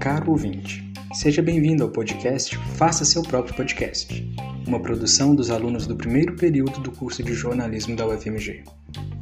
Caro 0.00 0.30
ouvinte, 0.30 0.90
seja 1.12 1.42
bem-vindo 1.42 1.82
ao 1.82 1.90
podcast 1.90 2.56
Faça 2.76 3.04
Seu 3.04 3.22
Próprio 3.22 3.54
Podcast, 3.54 4.34
uma 4.66 4.80
produção 4.80 5.34
dos 5.34 5.50
alunos 5.50 5.86
do 5.86 5.96
primeiro 5.96 6.34
período 6.36 6.80
do 6.80 6.90
curso 6.92 7.22
de 7.22 7.34
jornalismo 7.34 7.94
da 7.94 8.06
UFMG. 8.06 8.64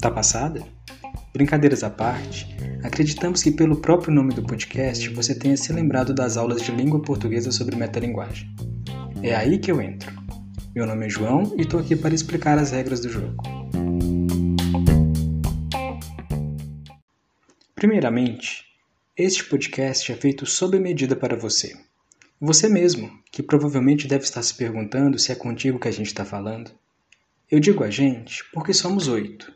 Tá 0.00 0.10
passada? 0.10 0.62
Brincadeiras 1.32 1.82
à 1.82 1.90
parte, 1.90 2.46
acreditamos 2.82 3.42
que 3.42 3.50
pelo 3.50 3.76
próprio 3.76 4.14
nome 4.14 4.32
do 4.32 4.42
podcast 4.42 5.08
você 5.10 5.34
tenha 5.34 5.56
se 5.56 5.72
lembrado 5.72 6.14
das 6.14 6.36
aulas 6.36 6.62
de 6.62 6.70
língua 6.70 7.02
portuguesa 7.02 7.50
sobre 7.50 7.76
metalinguagem. 7.76 8.48
É 9.22 9.34
aí 9.34 9.58
que 9.58 9.72
eu 9.72 9.80
entro. 9.80 10.12
Meu 10.74 10.86
nome 10.86 11.06
é 11.06 11.08
João 11.08 11.54
e 11.56 11.62
estou 11.62 11.80
aqui 11.80 11.96
para 11.96 12.14
explicar 12.14 12.58
as 12.58 12.70
regras 12.70 13.00
do 13.00 13.08
jogo. 13.08 13.34
Primeiramente, 17.76 18.64
este 19.14 19.44
podcast 19.44 20.10
é 20.10 20.16
feito 20.16 20.46
sob 20.46 20.80
medida 20.80 21.14
para 21.14 21.36
você. 21.36 21.76
Você 22.40 22.70
mesmo, 22.70 23.22
que 23.30 23.42
provavelmente 23.42 24.08
deve 24.08 24.24
estar 24.24 24.42
se 24.42 24.54
perguntando 24.54 25.18
se 25.18 25.30
é 25.30 25.34
contigo 25.34 25.78
que 25.78 25.86
a 25.86 25.92
gente 25.92 26.06
está 26.06 26.24
falando. 26.24 26.70
Eu 27.50 27.60
digo 27.60 27.84
a 27.84 27.90
gente 27.90 28.42
porque 28.50 28.72
somos 28.72 29.08
oito. 29.08 29.52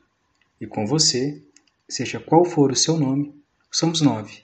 E 0.60 0.66
com 0.66 0.86
você, 0.86 1.42
seja 1.88 2.20
qual 2.20 2.44
for 2.44 2.70
o 2.70 2.76
seu 2.76 2.98
nome, 2.98 3.34
somos 3.70 4.02
nove. 4.02 4.42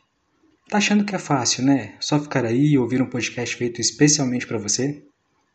Tá 0.71 0.79
achando 0.79 1.05
que 1.05 1.15
é 1.15 1.19
fácil, 1.19 1.63
né? 1.63 1.97
Só 2.01 2.19
ficar 2.19 2.47
aí 2.47 2.69
e 2.69 2.79
ouvir 2.79 3.03
um 3.03 3.11
podcast 3.11 3.55
feito 3.57 3.79
especialmente 3.79 4.47
para 4.47 4.57
você? 4.57 5.05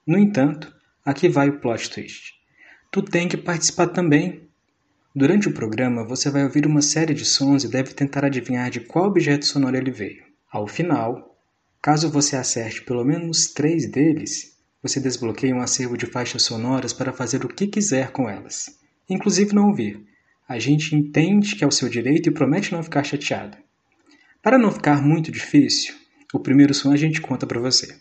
No 0.05 0.19
entanto, 0.19 0.71
aqui 1.03 1.27
vai 1.27 1.49
o 1.49 1.59
plot 1.59 1.89
twist. 1.89 2.35
Tu 2.91 3.01
tem 3.01 3.27
que 3.27 3.35
participar 3.35 3.87
também. 3.87 4.47
Durante 5.13 5.49
o 5.49 5.53
programa, 5.53 6.05
você 6.05 6.29
vai 6.29 6.45
ouvir 6.45 6.65
uma 6.65 6.81
série 6.81 7.13
de 7.13 7.25
sons 7.25 7.65
e 7.65 7.67
deve 7.67 7.93
tentar 7.93 8.23
adivinhar 8.23 8.69
de 8.69 8.79
qual 8.79 9.07
objeto 9.07 9.45
sonoro 9.45 9.75
ele 9.75 9.91
veio. 9.91 10.23
Ao 10.49 10.65
final, 10.65 11.37
caso 11.81 12.09
você 12.09 12.37
acerte 12.37 12.81
pelo 12.83 13.03
menos 13.03 13.47
três 13.47 13.91
deles, 13.91 14.57
você 14.81 15.01
desbloqueia 15.01 15.53
um 15.53 15.61
acervo 15.61 15.97
de 15.97 16.05
faixas 16.05 16.43
sonoras 16.43 16.93
para 16.93 17.11
fazer 17.11 17.43
o 17.43 17.49
que 17.49 17.67
quiser 17.67 18.11
com 18.11 18.29
elas, 18.29 18.79
inclusive 19.09 19.53
não 19.53 19.67
ouvir. 19.67 20.01
A 20.47 20.57
gente 20.57 20.95
entende 20.95 21.57
que 21.57 21.63
é 21.65 21.67
o 21.67 21.71
seu 21.71 21.89
direito 21.89 22.29
e 22.29 22.33
promete 22.33 22.71
não 22.71 22.81
ficar 22.81 23.03
chateado. 23.03 23.57
Para 24.41 24.57
não 24.57 24.71
ficar 24.71 25.01
muito 25.01 25.29
difícil, 25.29 25.93
o 26.33 26.39
primeiro 26.39 26.73
som 26.73 26.89
a 26.89 26.97
gente 26.97 27.19
conta 27.19 27.45
para 27.45 27.59
você. 27.59 27.97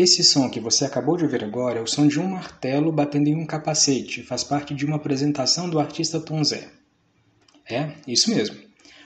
Esse 0.00 0.22
som 0.22 0.48
que 0.48 0.60
você 0.60 0.84
acabou 0.84 1.16
de 1.16 1.24
ouvir 1.24 1.42
agora 1.42 1.80
é 1.80 1.82
o 1.82 1.86
som 1.88 2.06
de 2.06 2.20
um 2.20 2.28
martelo 2.28 2.92
batendo 2.92 3.26
em 3.26 3.34
um 3.34 3.44
capacete, 3.44 4.22
faz 4.22 4.44
parte 4.44 4.72
de 4.72 4.86
uma 4.86 4.94
apresentação 4.94 5.68
do 5.68 5.80
artista 5.80 6.20
Tom 6.20 6.44
Zé. 6.44 6.70
É, 7.68 7.94
isso 8.06 8.30
mesmo. 8.30 8.56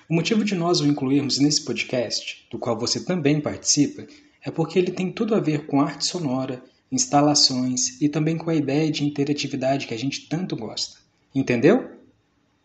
O 0.07 0.15
motivo 0.15 0.45
de 0.45 0.55
nós 0.55 0.83
o 0.83 0.87
incluirmos 0.87 1.39
nesse 1.39 1.65
podcast, 1.65 2.47
do 2.51 2.59
qual 2.59 2.79
você 2.79 3.03
também 3.03 3.41
participa, 3.41 4.07
é 4.45 4.51
porque 4.51 4.79
ele 4.79 4.91
tem 4.91 5.11
tudo 5.11 5.35
a 5.35 5.41
ver 5.41 5.65
com 5.65 5.81
arte 5.81 6.05
sonora, 6.05 6.63
instalações 6.93 7.99
e 7.99 8.07
também 8.07 8.37
com 8.37 8.51
a 8.51 8.55
ideia 8.55 8.91
de 8.91 9.03
interatividade 9.03 9.87
que 9.87 9.95
a 9.95 9.99
gente 9.99 10.29
tanto 10.29 10.55
gosta. 10.55 10.99
Entendeu? 11.35 11.91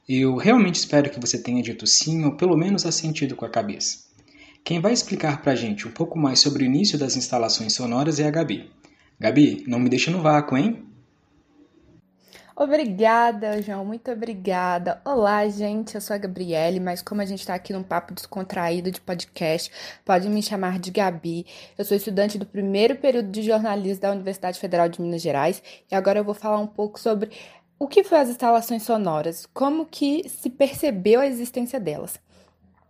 Eu 0.05 0.35
realmente 0.35 0.75
espero 0.75 1.09
que 1.09 1.21
você 1.21 1.41
tenha 1.41 1.63
dito 1.63 1.87
sim 1.87 2.25
ou 2.25 2.35
pelo 2.35 2.57
menos 2.57 2.85
assentido 2.85 3.37
com 3.37 3.45
a 3.45 3.49
cabeça. 3.49 4.06
Quem 4.67 4.81
vai 4.81 4.91
explicar 4.91 5.41
para 5.41 5.53
a 5.53 5.55
gente 5.55 5.87
um 5.87 5.91
pouco 5.91 6.19
mais 6.19 6.41
sobre 6.41 6.61
o 6.61 6.65
início 6.65 6.99
das 6.99 7.15
instalações 7.15 7.71
sonoras 7.71 8.19
é 8.19 8.27
a 8.27 8.29
Gabi. 8.29 8.69
Gabi, 9.17 9.63
não 9.65 9.79
me 9.79 9.87
deixa 9.87 10.11
no 10.11 10.21
vácuo, 10.21 10.57
hein? 10.57 10.85
Obrigada, 12.53 13.61
João, 13.61 13.85
muito 13.85 14.11
obrigada. 14.11 15.01
Olá, 15.05 15.47
gente, 15.47 15.95
eu 15.95 16.01
sou 16.01 16.13
a 16.13 16.17
Gabriele, 16.17 16.81
mas 16.81 17.01
como 17.01 17.21
a 17.21 17.25
gente 17.25 17.39
está 17.39 17.55
aqui 17.55 17.71
num 17.71 17.81
papo 17.81 18.13
descontraído 18.13 18.91
de 18.91 18.99
podcast, 18.99 19.71
pode 20.03 20.27
me 20.27 20.43
chamar 20.43 20.79
de 20.79 20.91
Gabi. 20.91 21.45
Eu 21.77 21.85
sou 21.85 21.95
estudante 21.95 22.37
do 22.37 22.45
primeiro 22.45 22.97
período 22.97 23.31
de 23.31 23.43
jornalismo 23.43 24.01
da 24.01 24.11
Universidade 24.11 24.59
Federal 24.59 24.89
de 24.89 25.01
Minas 25.01 25.21
Gerais 25.21 25.63
e 25.89 25.95
agora 25.95 26.19
eu 26.19 26.25
vou 26.25 26.33
falar 26.33 26.59
um 26.59 26.67
pouco 26.67 26.99
sobre 26.99 27.29
o 27.79 27.87
que 27.87 28.03
foi 28.03 28.17
as 28.17 28.27
instalações 28.27 28.83
sonoras, 28.83 29.45
como 29.53 29.85
que 29.85 30.27
se 30.27 30.49
percebeu 30.49 31.21
a 31.21 31.25
existência 31.25 31.79
delas. 31.79 32.19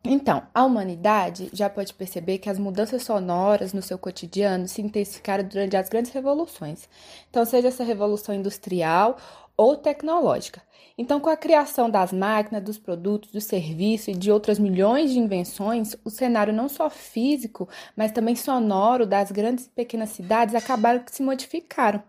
Então, 0.03 0.43
a 0.53 0.63
humanidade 0.63 1.49
já 1.51 1.69
pode 1.69 1.93
perceber 1.93 2.37
que 2.37 2.49
as 2.49 2.57
mudanças 2.57 3.03
sonoras 3.03 3.73
no 3.73 3.81
seu 3.81 3.97
cotidiano 3.97 4.67
se 4.67 4.81
intensificaram 4.81 5.43
durante 5.43 5.75
as 5.75 5.89
grandes 5.89 6.11
revoluções. 6.11 6.87
Então, 7.29 7.43
seja 7.45 7.67
essa 7.67 7.83
revolução 7.83 8.33
industrial 8.33 9.17
ou 9.57 9.75
tecnológica. 9.75 10.61
Então, 10.97 11.19
com 11.19 11.29
a 11.29 11.37
criação 11.37 11.89
das 11.89 12.11
máquinas, 12.13 12.63
dos 12.63 12.77
produtos, 12.77 13.31
do 13.31 13.41
serviço 13.41 14.09
e 14.09 14.15
de 14.15 14.31
outras 14.31 14.57
milhões 14.57 15.11
de 15.11 15.19
invenções, 15.19 15.95
o 16.05 16.09
cenário 16.09 16.53
não 16.53 16.69
só 16.69 16.89
físico, 16.89 17.67
mas 17.95 18.11
também 18.11 18.35
sonoro 18.35 19.05
das 19.05 19.31
grandes 19.31 19.65
e 19.65 19.69
pequenas 19.69 20.09
cidades 20.09 20.55
acabaram 20.55 21.03
que 21.03 21.13
se 21.13 21.21
modificaram. 21.21 22.01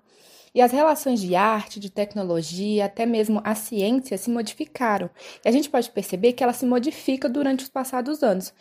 E 0.54 0.60
as 0.60 0.72
relações 0.72 1.20
de 1.20 1.34
arte, 1.34 1.80
de 1.80 1.90
tecnologia, 1.90 2.84
até 2.84 3.04
mesmo 3.06 3.40
a 3.44 3.54
ciência 3.54 4.16
se 4.16 4.30
modificaram. 4.30 5.10
E 5.44 5.48
a 5.48 5.52
gente 5.52 5.68
pode 5.68 5.90
perceber 5.90 6.32
que 6.32 6.42
ela 6.42 6.52
se 6.52 6.66
modifica 6.66 7.28
durante 7.28 7.64
os 7.64 7.68
passados 7.68 8.22
anos. 8.22 8.52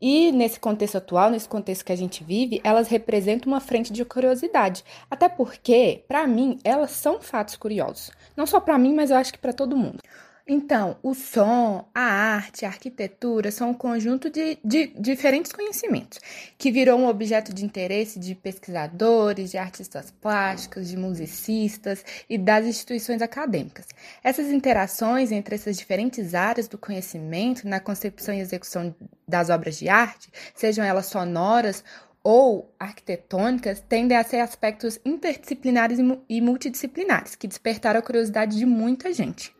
E 0.00 0.30
nesse 0.30 0.60
contexto 0.60 0.96
atual, 0.96 1.30
nesse 1.30 1.48
contexto 1.48 1.84
que 1.84 1.92
a 1.92 1.96
gente 1.96 2.22
vive, 2.22 2.60
elas 2.62 2.88
representam 2.88 3.50
uma 3.50 3.60
frente 3.60 3.92
de 3.92 4.04
curiosidade. 4.04 4.84
Até 5.10 5.28
porque, 5.28 6.04
para 6.06 6.26
mim, 6.26 6.58
elas 6.62 6.90
são 6.90 7.20
fatos 7.20 7.56
curiosos. 7.56 8.10
Não 8.36 8.46
só 8.46 8.60
para 8.60 8.78
mim, 8.78 8.94
mas 8.94 9.10
eu 9.10 9.16
acho 9.16 9.32
que 9.32 9.38
para 9.38 9.54
todo 9.54 9.76
mundo. 9.76 10.02
Então, 10.48 10.96
o 11.02 11.12
som, 11.12 11.88
a 11.92 12.02
arte, 12.02 12.64
a 12.64 12.68
arquitetura 12.68 13.50
são 13.50 13.70
um 13.70 13.74
conjunto 13.74 14.30
de, 14.30 14.56
de, 14.64 14.86
diferentes 14.96 15.50
conhecimentos, 15.50 16.20
que 16.56 16.70
virou 16.70 17.00
um 17.00 17.08
objeto 17.08 17.52
de 17.52 17.64
interesse 17.64 18.16
de 18.20 18.32
pesquisadores, 18.32 19.50
de 19.50 19.58
artistas 19.58 20.12
plásticos, 20.12 20.86
de 20.86 20.96
musicistas 20.96 22.04
e 22.30 22.38
das 22.38 22.64
instituições 22.64 23.22
acadêmicas. 23.22 23.88
Essas 24.22 24.46
interações 24.52 25.32
entre 25.32 25.56
essas 25.56 25.76
diferentes 25.76 26.32
áreas 26.32 26.68
do 26.68 26.78
conhecimento 26.78 27.66
na 27.66 27.80
concepção 27.80 28.32
e 28.32 28.38
execução 28.38 28.94
das 29.26 29.50
obras 29.50 29.76
de 29.76 29.88
arte, 29.88 30.30
sejam 30.54 30.84
elas 30.84 31.06
sonoras 31.06 31.82
ou 32.22 32.72
arquitetônicas 32.78 33.80
tendem 33.80 34.16
a 34.16 34.22
ser 34.22 34.38
aspectos 34.38 35.00
interdisciplinares 35.04 35.98
e 36.28 36.40
multidisciplinares, 36.40 37.34
que 37.34 37.48
despertaram 37.48 37.98
a 37.98 38.02
curiosidade 38.02 38.56
de 38.56 38.64
muita 38.64 39.12
gente. 39.12 39.55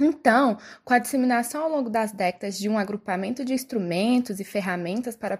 Então, 0.00 0.56
com 0.84 0.94
a 0.94 0.98
disseminação 0.98 1.64
ao 1.64 1.70
longo 1.70 1.90
das 1.90 2.12
décadas 2.12 2.58
de 2.58 2.68
um 2.68 2.78
agrupamento 2.78 3.44
de 3.44 3.52
instrumentos 3.52 4.40
e 4.40 4.44
ferramentas 4.44 5.16
para 5.16 5.38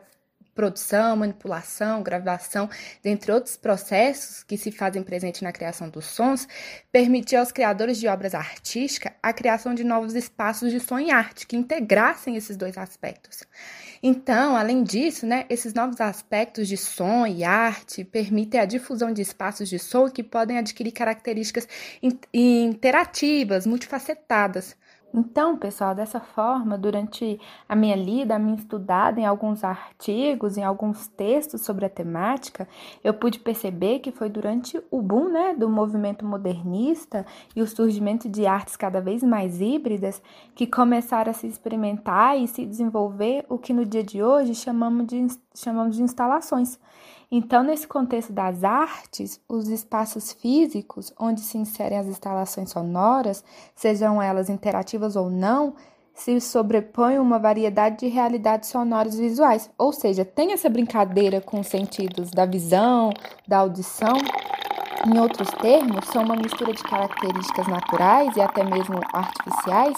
produção, 0.54 1.16
manipulação, 1.16 2.02
gravação, 2.02 2.68
dentre 3.02 3.32
outros 3.32 3.56
processos 3.56 4.42
que 4.42 4.56
se 4.56 4.70
fazem 4.70 5.02
presente 5.02 5.42
na 5.42 5.52
criação 5.52 5.88
dos 5.88 6.06
sons, 6.06 6.46
permitiu 6.90 7.40
aos 7.40 7.52
criadores 7.52 7.98
de 7.98 8.06
obras 8.08 8.34
artísticas 8.34 9.12
a 9.22 9.32
criação 9.32 9.74
de 9.74 9.84
novos 9.84 10.14
espaços 10.14 10.70
de 10.70 10.80
som 10.80 10.98
e 10.98 11.10
arte 11.10 11.46
que 11.46 11.56
integrassem 11.56 12.36
esses 12.36 12.56
dois 12.56 12.76
aspectos. 12.76 13.42
Então, 14.02 14.56
além 14.56 14.82
disso, 14.82 15.24
né, 15.24 15.46
esses 15.48 15.72
novos 15.72 16.00
aspectos 16.00 16.66
de 16.66 16.76
som 16.76 17.24
e 17.24 17.44
arte 17.44 18.02
permitem 18.04 18.60
a 18.60 18.64
difusão 18.64 19.12
de 19.12 19.22
espaços 19.22 19.68
de 19.68 19.78
som 19.78 20.10
que 20.10 20.24
podem 20.24 20.58
adquirir 20.58 20.90
características 20.90 21.68
interativas, 22.32 23.64
multifacetadas, 23.64 24.76
então, 25.14 25.56
pessoal, 25.58 25.94
dessa 25.94 26.20
forma, 26.20 26.78
durante 26.78 27.38
a 27.68 27.76
minha 27.76 27.94
lida, 27.94 28.34
a 28.34 28.38
minha 28.38 28.56
estudada 28.56 29.20
em 29.20 29.26
alguns 29.26 29.62
artigos, 29.62 30.56
em 30.56 30.64
alguns 30.64 31.06
textos 31.06 31.60
sobre 31.60 31.84
a 31.84 31.90
temática, 31.90 32.66
eu 33.04 33.12
pude 33.12 33.38
perceber 33.38 33.98
que 33.98 34.10
foi 34.10 34.30
durante 34.30 34.82
o 34.90 35.02
boom 35.02 35.28
né, 35.28 35.54
do 35.54 35.68
movimento 35.68 36.24
modernista 36.24 37.26
e 37.54 37.60
o 37.60 37.66
surgimento 37.66 38.26
de 38.26 38.46
artes 38.46 38.74
cada 38.74 39.00
vez 39.02 39.22
mais 39.22 39.60
híbridas 39.60 40.22
que 40.54 40.66
começaram 40.66 41.30
a 41.30 41.34
se 41.34 41.46
experimentar 41.46 42.38
e 42.38 42.48
se 42.48 42.64
desenvolver 42.64 43.44
o 43.50 43.58
que 43.58 43.74
no 43.74 43.84
dia 43.84 44.02
de 44.02 44.22
hoje 44.22 44.54
chamamos 44.54 45.06
de, 45.06 45.26
chamamos 45.54 45.96
de 45.96 46.02
instalações. 46.02 46.78
Então, 47.34 47.62
nesse 47.62 47.88
contexto 47.88 48.30
das 48.30 48.62
artes, 48.62 49.40
os 49.48 49.66
espaços 49.68 50.34
físicos 50.34 51.14
onde 51.18 51.40
se 51.40 51.56
inserem 51.56 51.98
as 51.98 52.06
instalações 52.06 52.68
sonoras, 52.68 53.42
sejam 53.74 54.20
elas 54.20 54.50
interativas 54.50 55.16
ou 55.16 55.30
não, 55.30 55.74
se 56.12 56.38
sobrepõem 56.42 57.18
uma 57.18 57.38
variedade 57.38 58.00
de 58.00 58.08
realidades 58.08 58.68
sonoras 58.68 59.16
visuais. 59.16 59.70
Ou 59.78 59.94
seja, 59.94 60.26
tem 60.26 60.52
essa 60.52 60.68
brincadeira 60.68 61.40
com 61.40 61.60
os 61.60 61.68
sentidos 61.68 62.30
da 62.30 62.44
visão, 62.44 63.14
da 63.48 63.60
audição. 63.60 64.18
Em 65.06 65.18
outros 65.18 65.48
termos, 65.52 66.06
são 66.08 66.24
uma 66.24 66.36
mistura 66.36 66.74
de 66.74 66.82
características 66.82 67.66
naturais 67.66 68.36
e 68.36 68.42
até 68.42 68.62
mesmo 68.62 69.00
artificiais, 69.10 69.96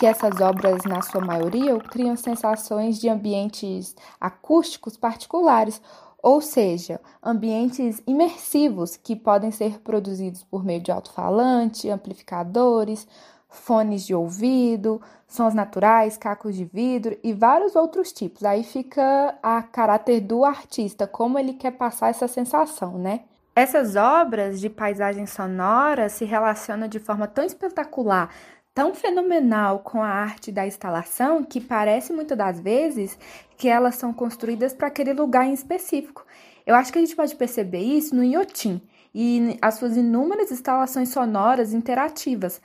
que 0.00 0.04
essas 0.04 0.40
obras, 0.40 0.82
na 0.84 1.00
sua 1.00 1.20
maioria, 1.20 1.78
criam 1.78 2.16
sensações 2.16 2.98
de 3.00 3.08
ambientes 3.08 3.94
acústicos 4.20 4.96
particulares 4.96 5.80
ou 6.22 6.40
seja, 6.40 7.00
ambientes 7.20 8.00
imersivos 8.06 8.96
que 8.96 9.16
podem 9.16 9.50
ser 9.50 9.80
produzidos 9.80 10.44
por 10.44 10.64
meio 10.64 10.80
de 10.80 10.92
alto-falante, 10.92 11.90
amplificadores, 11.90 13.08
fones 13.48 14.06
de 14.06 14.14
ouvido, 14.14 15.02
sons 15.26 15.52
naturais, 15.52 16.16
cacos 16.16 16.54
de 16.54 16.64
vidro 16.64 17.18
e 17.24 17.32
vários 17.32 17.74
outros 17.74 18.12
tipos. 18.12 18.44
Aí 18.44 18.62
fica 18.62 19.36
a 19.42 19.62
caráter 19.62 20.20
do 20.20 20.44
artista, 20.44 21.06
como 21.06 21.38
ele 21.38 21.54
quer 21.54 21.72
passar 21.72 22.08
essa 22.08 22.28
sensação, 22.28 22.98
né? 22.98 23.22
Essas 23.54 23.96
obras 23.96 24.58
de 24.58 24.70
paisagem 24.70 25.26
sonora 25.26 26.08
se 26.08 26.24
relacionam 26.24 26.88
de 26.88 26.98
forma 26.98 27.26
tão 27.26 27.44
espetacular, 27.44 28.30
tão 28.74 28.94
fenomenal 28.94 29.80
com 29.80 30.02
a 30.02 30.08
arte 30.08 30.50
da 30.50 30.66
instalação, 30.66 31.44
que 31.44 31.60
parece 31.60 32.12
muitas 32.12 32.36
das 32.36 32.60
vezes 32.60 33.18
que 33.56 33.68
elas 33.68 33.96
são 33.96 34.12
construídas 34.12 34.72
para 34.72 34.88
aquele 34.88 35.12
lugar 35.12 35.46
em 35.46 35.52
específico. 35.52 36.26
Eu 36.66 36.74
acho 36.74 36.92
que 36.92 36.98
a 36.98 37.00
gente 37.00 37.16
pode 37.16 37.34
perceber 37.34 37.80
isso 37.80 38.14
no 38.14 38.24
Iotim 38.24 38.80
e 39.14 39.58
as 39.60 39.74
suas 39.74 39.96
inúmeras 39.96 40.50
instalações 40.50 41.10
sonoras 41.10 41.72
interativas. 41.72 42.60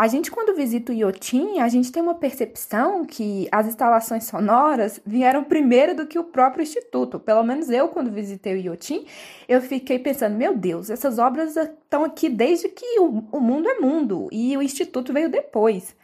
A 0.00 0.08
gente, 0.08 0.30
quando 0.30 0.56
visita 0.56 0.92
o 0.92 0.94
Iotim, 0.94 1.58
a 1.58 1.68
gente 1.68 1.92
tem 1.92 2.02
uma 2.02 2.14
percepção 2.14 3.04
que 3.04 3.46
as 3.52 3.66
instalações 3.66 4.24
sonoras 4.24 4.98
vieram 5.04 5.44
primeiro 5.44 5.94
do 5.94 6.06
que 6.06 6.18
o 6.18 6.24
próprio 6.24 6.62
Instituto. 6.62 7.20
Pelo 7.20 7.42
menos 7.42 7.68
eu, 7.68 7.86
quando 7.86 8.10
visitei 8.10 8.54
o 8.54 8.56
Iotim, 8.56 9.04
eu 9.46 9.60
fiquei 9.60 9.98
pensando, 9.98 10.38
meu 10.38 10.56
Deus, 10.56 10.88
essas 10.88 11.18
obras 11.18 11.54
estão 11.54 12.02
aqui 12.02 12.30
desde 12.30 12.70
que 12.70 12.98
o, 12.98 13.40
mundo 13.40 13.68
é 13.68 13.78
mundo 13.78 14.26
e 14.32 14.56
o 14.56 14.62
Instituto 14.62 15.12
veio 15.12 15.28
depois. 15.28 15.94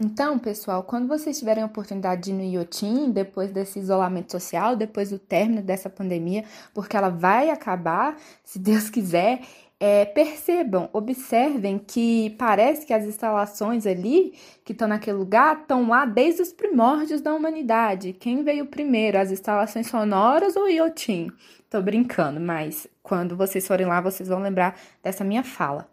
Então, 0.00 0.36
pessoal, 0.36 0.82
quando 0.82 1.06
vocês 1.06 1.38
tiverem 1.38 1.62
a 1.62 1.66
oportunidade 1.66 2.22
de 2.22 2.30
ir 2.32 2.34
no 2.34 2.42
Iotim, 2.42 3.12
depois 3.12 3.52
desse 3.52 3.78
isolamento 3.78 4.32
social, 4.32 4.74
depois 4.74 5.10
do 5.10 5.18
término 5.18 5.62
dessa 5.62 5.88
pandemia, 5.88 6.44
porque 6.74 6.96
ela 6.96 7.08
vai 7.08 7.50
acabar, 7.50 8.16
se 8.42 8.58
Deus 8.58 8.90
quiser, 8.90 9.42
é, 9.80 10.04
percebam, 10.04 10.88
observem 10.92 11.78
que 11.78 12.30
parece 12.30 12.84
que 12.84 12.92
as 12.92 13.04
instalações 13.04 13.86
ali 13.86 14.34
que 14.64 14.72
estão 14.72 14.88
naquele 14.88 15.16
lugar 15.16 15.60
estão 15.60 15.88
lá 15.88 16.04
desde 16.04 16.42
os 16.42 16.52
primórdios 16.52 17.20
da 17.20 17.32
humanidade. 17.32 18.12
Quem 18.12 18.42
veio 18.42 18.66
primeiro, 18.66 19.18
as 19.18 19.30
instalações 19.30 19.86
sonoras 19.86 20.56
ou 20.56 20.68
Iotim? 20.68 21.30
Tô 21.70 21.80
brincando, 21.80 22.40
mas 22.40 22.88
quando 23.02 23.36
vocês 23.36 23.66
forem 23.66 23.86
lá, 23.86 24.00
vocês 24.00 24.28
vão 24.28 24.40
lembrar 24.40 24.76
dessa 25.02 25.22
minha 25.22 25.44
fala. 25.44 25.88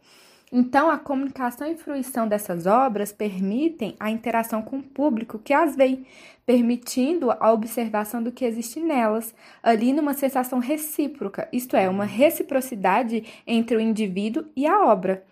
Então, 0.52 0.90
a 0.90 0.98
comunicação 0.98 1.68
e 1.68 1.76
fruição 1.76 2.28
dessas 2.28 2.66
obras 2.66 3.12
permitem 3.12 3.96
a 4.00 4.12
interação 4.12 4.62
com 4.62 4.78
o 4.78 4.84
público 4.84 5.40
que 5.40 5.54
as 5.54 5.76
vê, 5.76 6.00
permitindo 6.46 7.32
a 7.32 7.52
observação 7.52 8.22
do 8.22 8.32
que 8.32 8.46
existe 8.46 8.80
nelas, 8.80 9.34
ali 9.64 9.92
numa 9.92 10.14
sensação 10.14 10.60
recíproca, 10.60 11.50
isto 11.52 11.76
é, 11.76 11.90
uma 11.90 12.06
reciprocidade 12.06 13.24
entre 13.48 13.76
o 13.76 13.80
indivíduo 13.80 14.46
e 14.56 14.68
a 14.68 14.86
obra. 14.86 15.26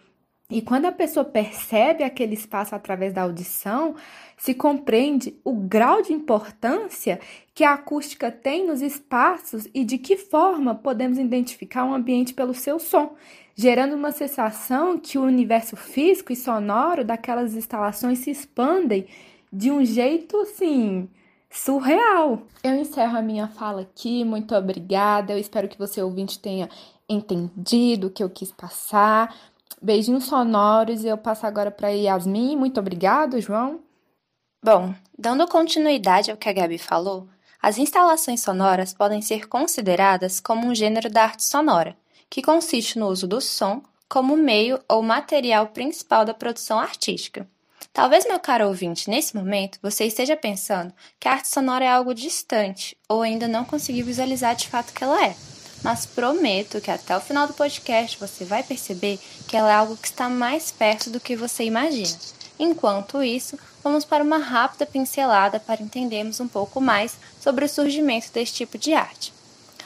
E 0.49 0.61
quando 0.61 0.85
a 0.85 0.91
pessoa 0.91 1.25
percebe 1.25 2.03
aquele 2.03 2.33
espaço 2.33 2.75
através 2.75 3.13
da 3.13 3.23
audição, 3.23 3.95
se 4.37 4.53
compreende 4.53 5.39
o 5.43 5.53
grau 5.53 6.01
de 6.01 6.13
importância 6.13 7.19
que 7.55 7.63
a 7.63 7.73
acústica 7.73 8.29
tem 8.29 8.67
nos 8.67 8.81
espaços 8.81 9.67
e 9.73 9.83
de 9.83 9.97
que 9.97 10.17
forma 10.17 10.75
podemos 10.75 11.17
identificar 11.17 11.85
um 11.85 11.93
ambiente 11.93 12.33
pelo 12.33 12.53
seu 12.53 12.77
som, 12.77 13.15
gerando 13.55 13.95
uma 13.95 14.11
sensação 14.11 14.97
que 14.97 15.17
o 15.17 15.23
universo 15.23 15.75
físico 15.75 16.31
e 16.31 16.35
sonoro 16.35 17.03
daquelas 17.03 17.53
instalações 17.53 18.19
se 18.19 18.31
expandem 18.31 19.07
de 19.51 19.71
um 19.71 19.85
jeito 19.85 20.37
assim 20.37 21.09
surreal. 21.49 22.41
Eu 22.63 22.75
encerro 22.75 23.17
a 23.17 23.21
minha 23.21 23.47
fala 23.47 23.81
aqui, 23.81 24.25
muito 24.25 24.55
obrigada. 24.55 25.33
Eu 25.33 25.37
espero 25.37 25.67
que 25.67 25.77
você 25.77 26.01
ouvinte 26.01 26.39
tenha 26.39 26.67
entendido 27.07 28.07
o 28.07 28.09
que 28.09 28.23
eu 28.23 28.29
quis 28.29 28.51
passar. 28.51 29.35
Beijinhos 29.81 30.25
sonoros 30.25 31.03
e 31.03 31.07
eu 31.07 31.17
passo 31.17 31.45
agora 31.45 31.69
para 31.69 31.89
Yasmin. 31.89 32.55
Muito 32.55 32.79
obrigado, 32.79 33.39
João. 33.39 33.81
Bom, 34.63 34.95
dando 35.17 35.47
continuidade 35.47 36.31
ao 36.31 36.37
que 36.37 36.47
a 36.47 36.53
Gabi 36.53 36.77
falou, 36.77 37.27
as 37.61 37.77
instalações 37.77 38.41
sonoras 38.41 38.93
podem 38.93 39.21
ser 39.21 39.47
consideradas 39.47 40.39
como 40.39 40.67
um 40.67 40.73
gênero 40.73 41.09
da 41.09 41.23
arte 41.23 41.43
sonora, 41.43 41.95
que 42.33 42.41
consiste 42.41 42.97
no 42.97 43.09
uso 43.09 43.27
do 43.27 43.39
som 43.39 43.83
como 44.09 44.35
meio 44.35 44.79
ou 44.89 45.03
material 45.03 45.67
principal 45.67 46.25
da 46.25 46.33
produção 46.33 46.79
artística. 46.79 47.47
Talvez, 47.93 48.25
meu 48.25 48.39
caro 48.39 48.69
ouvinte, 48.69 49.07
nesse 49.07 49.35
momento 49.35 49.77
você 49.83 50.05
esteja 50.05 50.35
pensando 50.35 50.91
que 51.19 51.27
a 51.27 51.33
arte 51.33 51.47
sonora 51.47 51.85
é 51.85 51.87
algo 51.87 52.11
distante 52.11 52.97
ou 53.07 53.21
ainda 53.21 53.47
não 53.47 53.63
conseguiu 53.63 54.03
visualizar 54.03 54.55
de 54.55 54.67
fato 54.67 54.93
que 54.93 55.03
ela 55.03 55.23
é. 55.23 55.35
Mas 55.83 56.07
prometo 56.07 56.81
que 56.81 56.89
até 56.89 57.15
o 57.15 57.21
final 57.21 57.45
do 57.45 57.53
podcast 57.53 58.17
você 58.19 58.43
vai 58.43 58.63
perceber 58.63 59.19
que 59.47 59.55
ela 59.55 59.69
é 59.69 59.75
algo 59.75 59.95
que 59.95 60.07
está 60.07 60.27
mais 60.27 60.71
perto 60.71 61.11
do 61.11 61.19
que 61.19 61.35
você 61.35 61.65
imagina. 61.65 62.17
Enquanto 62.57 63.21
isso, 63.21 63.59
vamos 63.83 64.05
para 64.05 64.23
uma 64.23 64.39
rápida 64.39 64.87
pincelada 64.87 65.59
para 65.59 65.83
entendermos 65.83 66.39
um 66.39 66.47
pouco 66.47 66.81
mais 66.81 67.15
sobre 67.39 67.65
o 67.65 67.69
surgimento 67.69 68.31
desse 68.33 68.53
tipo 68.53 68.75
de 68.75 68.95
arte. 68.95 69.31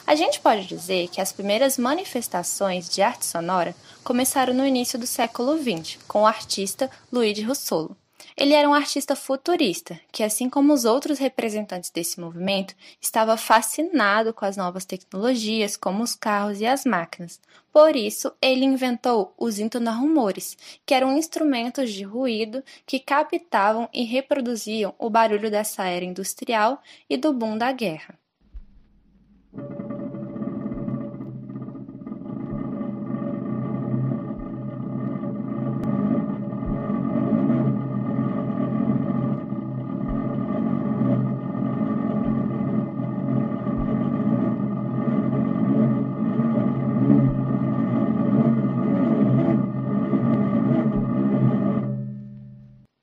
A 0.07 0.15
gente 0.15 0.39
pode 0.39 0.65
dizer 0.65 1.09
que 1.09 1.19
as 1.19 1.33
primeiras 1.33 1.77
manifestações 1.77 2.87
de 2.87 3.01
arte 3.01 3.25
sonora 3.25 3.75
começaram 4.05 4.53
no 4.53 4.65
início 4.65 4.97
do 4.97 5.05
século 5.05 5.57
XX, 5.57 5.99
com 6.07 6.21
o 6.21 6.25
artista 6.25 6.89
Luigi 7.11 7.41
Russolo. 7.41 7.93
Ele 8.37 8.53
era 8.53 8.69
um 8.69 8.73
artista 8.73 9.17
futurista, 9.17 9.99
que, 10.09 10.23
assim 10.23 10.49
como 10.49 10.71
os 10.71 10.85
outros 10.85 11.19
representantes 11.19 11.89
desse 11.89 12.21
movimento, 12.21 12.73
estava 13.01 13.35
fascinado 13.35 14.33
com 14.33 14.45
as 14.45 14.55
novas 14.55 14.85
tecnologias, 14.85 15.75
como 15.75 16.01
os 16.03 16.15
carros 16.15 16.61
e 16.61 16.65
as 16.65 16.85
máquinas. 16.85 17.41
Por 17.73 17.93
isso, 17.93 18.31
ele 18.41 18.63
inventou 18.63 19.33
os 19.37 19.59
intonarrumores, 19.59 20.57
que 20.85 20.93
eram 20.93 21.17
instrumentos 21.17 21.91
de 21.91 22.03
ruído 22.03 22.63
que 22.85 22.97
captavam 22.97 23.89
e 23.93 24.05
reproduziam 24.05 24.95
o 24.97 25.09
barulho 25.09 25.51
dessa 25.51 25.83
era 25.83 26.05
industrial 26.05 26.81
e 27.09 27.17
do 27.17 27.33
boom 27.33 27.57
da 27.57 27.73
guerra. 27.73 28.17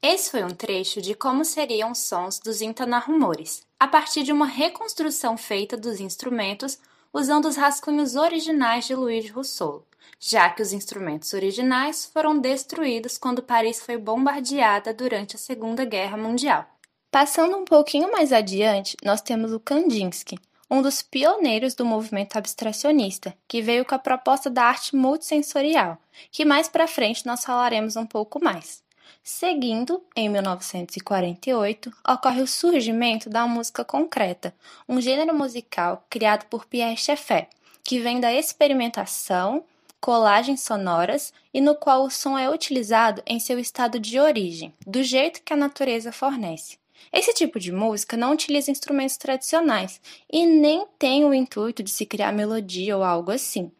Esse 0.06 0.32
foi 0.32 0.44
um 0.44 0.50
trecho 0.50 1.00
de 1.00 1.14
como 1.14 1.46
seriam 1.46 1.90
os 1.90 2.00
sons 2.00 2.38
dos 2.38 2.60
Intanarrumores, 2.60 3.66
a 3.80 3.88
partir 3.88 4.22
de 4.22 4.32
uma 4.32 4.44
reconstrução 4.44 5.34
feita 5.34 5.78
dos 5.78 5.98
instrumentos 5.98 6.78
usando 7.10 7.46
os 7.46 7.56
rascunhos 7.56 8.14
originais 8.14 8.86
de 8.86 8.94
Luigi 8.94 9.28
Russolo, 9.28 9.86
já 10.20 10.50
que 10.50 10.60
os 10.60 10.74
instrumentos 10.74 11.32
originais 11.32 12.04
foram 12.04 12.38
destruídos 12.38 13.16
quando 13.16 13.42
Paris 13.42 13.80
foi 13.80 13.96
bombardeada 13.96 14.92
durante 14.92 15.36
a 15.36 15.38
Segunda 15.38 15.86
Guerra 15.86 16.18
Mundial. 16.18 16.66
Passando 17.10 17.56
um 17.56 17.64
pouquinho 17.64 18.12
mais 18.12 18.30
adiante, 18.30 18.98
nós 19.02 19.22
temos 19.22 19.54
o 19.54 19.60
Kandinsky, 19.60 20.38
um 20.70 20.82
dos 20.82 21.00
pioneiros 21.00 21.74
do 21.74 21.86
movimento 21.86 22.36
abstracionista, 22.36 23.34
que 23.48 23.62
veio 23.62 23.86
com 23.86 23.94
a 23.94 23.98
proposta 23.98 24.50
da 24.50 24.64
arte 24.64 24.94
multissensorial, 24.94 25.96
que 26.30 26.44
mais 26.44 26.68
para 26.68 26.86
frente 26.86 27.24
nós 27.24 27.42
falaremos 27.42 27.96
um 27.96 28.04
pouco 28.04 28.38
mais. 28.44 28.83
Seguindo, 29.22 30.02
em 30.14 30.28
1948, 30.28 31.92
ocorre 32.06 32.42
o 32.42 32.46
surgimento 32.46 33.30
da 33.30 33.46
música 33.46 33.84
concreta, 33.84 34.54
um 34.88 35.00
gênero 35.00 35.34
musical 35.34 36.04
criado 36.10 36.44
por 36.46 36.66
Pierre 36.66 36.96
Schaeffer, 36.96 37.48
que 37.82 38.00
vem 38.00 38.20
da 38.20 38.32
experimentação, 38.32 39.64
colagens 40.00 40.60
sonoras 40.60 41.32
e 41.52 41.60
no 41.60 41.74
qual 41.74 42.04
o 42.04 42.10
som 42.10 42.36
é 42.36 42.50
utilizado 42.50 43.22
em 43.26 43.40
seu 43.40 43.58
estado 43.58 43.98
de 43.98 44.20
origem, 44.20 44.74
do 44.86 45.02
jeito 45.02 45.42
que 45.42 45.52
a 45.52 45.56
natureza 45.56 46.12
fornece. 46.12 46.78
Esse 47.12 47.32
tipo 47.32 47.58
de 47.58 47.72
música 47.72 48.16
não 48.16 48.32
utiliza 48.32 48.70
instrumentos 48.70 49.16
tradicionais 49.16 50.00
e 50.30 50.44
nem 50.44 50.86
tem 50.98 51.24
o 51.24 51.32
intuito 51.32 51.82
de 51.82 51.90
se 51.90 52.04
criar 52.04 52.32
melodia 52.32 52.96
ou 52.96 53.02
algo 53.02 53.30
assim. 53.30 53.70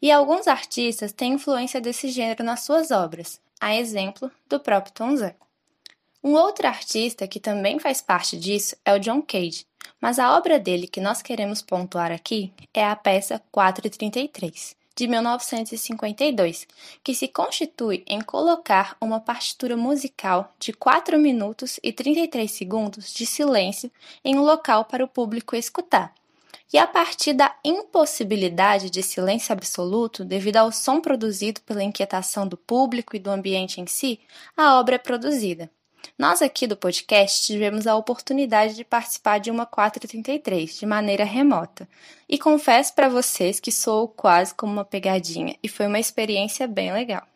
E 0.00 0.10
alguns 0.10 0.48
artistas 0.48 1.12
têm 1.12 1.34
influência 1.34 1.80
desse 1.80 2.08
gênero 2.08 2.42
nas 2.42 2.60
suas 2.60 2.90
obras, 2.90 3.40
a 3.60 3.74
exemplo 3.74 4.30
do 4.48 4.60
próprio 4.60 4.92
Tom 4.92 5.16
Zé. 5.16 5.36
Um 6.22 6.32
outro 6.32 6.66
artista 6.66 7.28
que 7.28 7.38
também 7.38 7.78
faz 7.78 8.00
parte 8.00 8.36
disso 8.36 8.76
é 8.84 8.92
o 8.92 8.98
John 8.98 9.22
Cage, 9.22 9.66
mas 10.00 10.18
a 10.18 10.36
obra 10.36 10.58
dele 10.58 10.86
que 10.86 11.00
nós 11.00 11.22
queremos 11.22 11.62
pontuar 11.62 12.10
aqui 12.12 12.52
é 12.74 12.84
a 12.84 12.96
peça 12.96 13.40
433, 13.52 14.76
de 14.96 15.06
1952, 15.06 16.66
que 17.04 17.14
se 17.14 17.28
constitui 17.28 18.02
em 18.06 18.20
colocar 18.20 18.96
uma 19.00 19.20
partitura 19.20 19.76
musical 19.76 20.52
de 20.58 20.72
4 20.72 21.18
minutos 21.18 21.78
e 21.84 21.92
33 21.92 22.50
segundos 22.50 23.12
de 23.12 23.24
silêncio 23.24 23.90
em 24.24 24.36
um 24.36 24.42
local 24.42 24.84
para 24.84 25.04
o 25.04 25.08
público 25.08 25.54
escutar, 25.54 26.12
E 26.72 26.78
a 26.78 26.86
partir 26.86 27.32
da 27.32 27.54
impossibilidade 27.64 28.90
de 28.90 29.02
silêncio 29.02 29.52
absoluto, 29.52 30.24
devido 30.24 30.56
ao 30.56 30.70
som 30.70 31.00
produzido 31.00 31.60
pela 31.62 31.82
inquietação 31.82 32.46
do 32.46 32.56
público 32.56 33.16
e 33.16 33.18
do 33.18 33.30
ambiente 33.30 33.80
em 33.80 33.86
si, 33.86 34.20
a 34.56 34.78
obra 34.78 34.96
é 34.96 34.98
produzida. 34.98 35.70
Nós 36.18 36.42
aqui 36.42 36.66
do 36.66 36.76
podcast 36.76 37.46
tivemos 37.46 37.86
a 37.86 37.96
oportunidade 37.96 38.74
de 38.74 38.84
participar 38.84 39.38
de 39.38 39.50
uma 39.50 39.64
433 39.64 40.78
de 40.78 40.86
maneira 40.86 41.24
remota. 41.24 41.88
E 42.28 42.38
confesso 42.38 42.94
para 42.94 43.08
vocês 43.08 43.60
que 43.60 43.72
sou 43.72 44.08
quase 44.08 44.54
como 44.54 44.72
uma 44.72 44.84
pegadinha 44.84 45.56
e 45.62 45.68
foi 45.68 45.86
uma 45.86 45.98
experiência 45.98 46.66
bem 46.66 46.92
legal. 46.92 47.26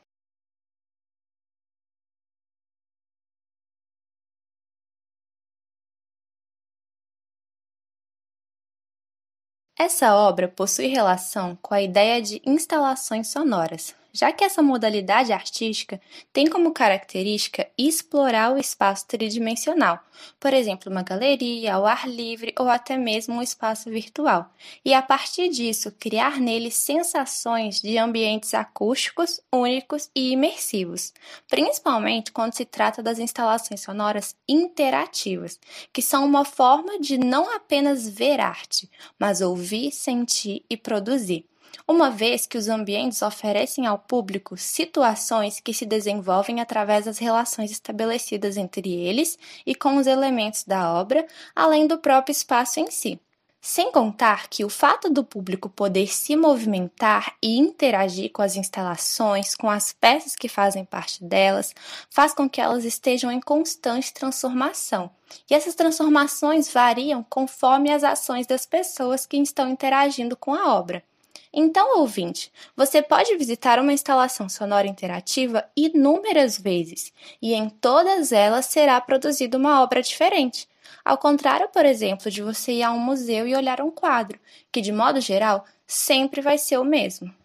Essa 9.85 10.15
obra 10.15 10.47
possui 10.47 10.87
relação 10.87 11.59
com 11.61 11.75
a 11.75 11.83
ideia 11.83 12.23
de 12.23 12.41
instalações 12.47 13.27
sonoras, 13.27 13.97
já 14.13 14.31
que 14.33 14.45
essa 14.45 14.63
modalidade 14.63 15.33
artística 15.33 16.01
tem 16.33 16.47
como 16.47 16.73
característica 16.73 17.69
explorar 17.79 18.53
o 18.53 18.59
espaço 18.59 19.07
tridimensional, 19.07 19.99
por 20.39 20.53
exemplo, 20.53 20.91
uma 20.91 21.03
galeria, 21.03 21.75
ao 21.75 21.87
ar 21.87 22.09
livre 22.09 22.55
ou 22.59 22.69
até 22.69 22.97
mesmo 22.97 23.37
um 23.37 23.43
espaço 23.43 23.91
virtual, 23.91 24.53
e 24.85 24.93
a 24.93 25.01
partir 25.01 25.49
disso 25.49 25.93
criar 25.99 26.39
nele 26.39 26.71
sensações 26.71 27.81
de 27.81 27.97
ambientes 27.97 28.55
acústicos, 28.55 29.41
únicos 29.53 30.11
e 30.15 30.33
imersivos, 30.33 31.13
principalmente 31.49 32.33
quando 32.33 32.55
se 32.55 32.65
trata 32.65 33.03
das 33.03 33.19
instalações 33.19 33.81
sonoras 33.81 34.37
interativas, 34.49 35.59
que 35.93 36.03
são 36.03 36.25
uma 36.25 36.45
forma 36.45 37.01
de 37.01 37.17
não 37.17 37.55
apenas 37.55 38.09
ver 38.09 38.41
arte, 38.41 38.91
mas 39.19 39.41
ouvir, 39.41 39.91
sentir 39.91 40.65
e 40.69 40.77
produzir 40.77 41.47
uma 41.87 42.11
vez 42.11 42.47
que 42.47 42.59
os 42.59 42.69
ambientes 42.69 43.23
oferecem 43.23 43.87
ao 43.87 43.99
público 43.99 44.57
situações 44.57 45.61
que 45.61 45.75
se 45.75 45.87
desenvolvem 45.87 46.61
através 46.61 47.05
das 47.05 47.19
relações 47.19 47.71
estabelecidas 47.71 48.57
entre 48.57 48.93
eles 48.93 49.39
e 49.67 49.75
com 49.75 49.97
os 49.97 50.07
elementos 50.07 50.65
da 50.65 50.93
obra, 50.93 51.27
além 51.55 51.87
do 51.87 51.99
próprio 51.99 52.33
espaço 52.33 52.81
em 52.81 52.91
si. 52.91 53.21
Sem 53.65 53.93
contar 53.93 54.49
que 54.49 54.65
o 54.65 54.69
fato 54.69 55.09
do 55.09 55.23
público 55.23 55.69
poder 55.69 56.09
se 56.09 56.35
movimentar 56.35 57.37
e 57.41 57.57
interagir 57.57 58.33
com 58.33 58.43
as 58.43 58.57
instalações, 58.57 59.55
com 59.55 59.71
as 59.71 59.93
peças 59.93 60.35
que 60.35 60.49
fazem 60.49 60.85
parte 60.85 61.23
delas, 61.23 61.73
faz 62.11 62.35
com 62.35 62.51
que 62.51 62.61
elas 62.61 62.85
estejam 62.85 63.31
em 63.31 63.41
constante 63.41 64.13
transformação. 64.13 65.09
E 65.49 65.55
essas 65.55 65.77
transformações 65.77 66.73
variam 66.73 67.25
conforme 67.31 67.93
as 67.93 68.03
ações 68.03 68.49
das 68.49 68.67
pessoas 68.67 69.27
que 69.27 69.37
estão 69.37 69.71
interagindo 69.71 70.37
com 70.37 70.53
a 70.53 70.75
obra. 70.75 71.05
Então, 71.53 71.99
ouvinte, 71.99 72.51
você 72.75 73.03
pode 73.03 73.37
visitar 73.37 73.79
uma 73.79 73.93
instalação 73.93 74.49
sonora 74.49 74.87
interativa 74.87 75.65
inúmeras 75.77 76.59
vezes 76.59 77.13
e 77.43 77.53
em 77.53 77.69
todas 77.69 78.33
elas 78.33 78.67
será 78.67 78.99
produzida 79.01 79.59
uma 79.59 79.83
obra 79.83 80.01
diferente. 80.01 80.67
Ao 81.05 81.19
contrário, 81.19 81.69
por 81.69 81.85
exemplo, 81.85 82.31
de 82.31 82.43
você 82.43 82.73
ir 82.73 82.83
a 82.83 82.93
um 82.93 82.99
museu 82.99 83.47
e 83.47 83.55
olhar 83.55 83.83
um 83.83 83.91
quadro, 83.91 84.41
que 84.71 84.81
de 84.81 84.93
modo 84.93 85.21
geral 85.21 85.65
sempre 85.87 86.41
vai 86.41 86.57
ser 86.57 86.79
o 86.79 86.85
mesmo. 86.85 87.42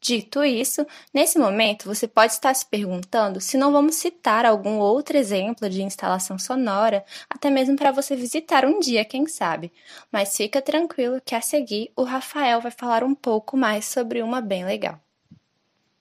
Dito 0.00 0.44
isso, 0.44 0.86
nesse 1.12 1.40
momento 1.40 1.86
você 1.86 2.06
pode 2.06 2.32
estar 2.32 2.54
se 2.54 2.64
perguntando 2.64 3.40
se 3.40 3.58
não 3.58 3.72
vamos 3.72 3.96
citar 3.96 4.46
algum 4.46 4.78
outro 4.78 5.16
exemplo 5.16 5.68
de 5.68 5.82
instalação 5.82 6.38
sonora, 6.38 7.04
até 7.28 7.50
mesmo 7.50 7.76
para 7.76 7.90
você 7.90 8.14
visitar 8.14 8.64
um 8.64 8.78
dia, 8.78 9.04
quem 9.04 9.26
sabe. 9.26 9.72
Mas 10.12 10.36
fica 10.36 10.62
tranquilo 10.62 11.20
que 11.24 11.34
a 11.34 11.40
seguir 11.40 11.90
o 11.96 12.04
Rafael 12.04 12.60
vai 12.60 12.70
falar 12.70 13.02
um 13.02 13.14
pouco 13.14 13.56
mais 13.56 13.86
sobre 13.86 14.22
uma 14.22 14.40
bem 14.40 14.64
legal. 14.64 15.00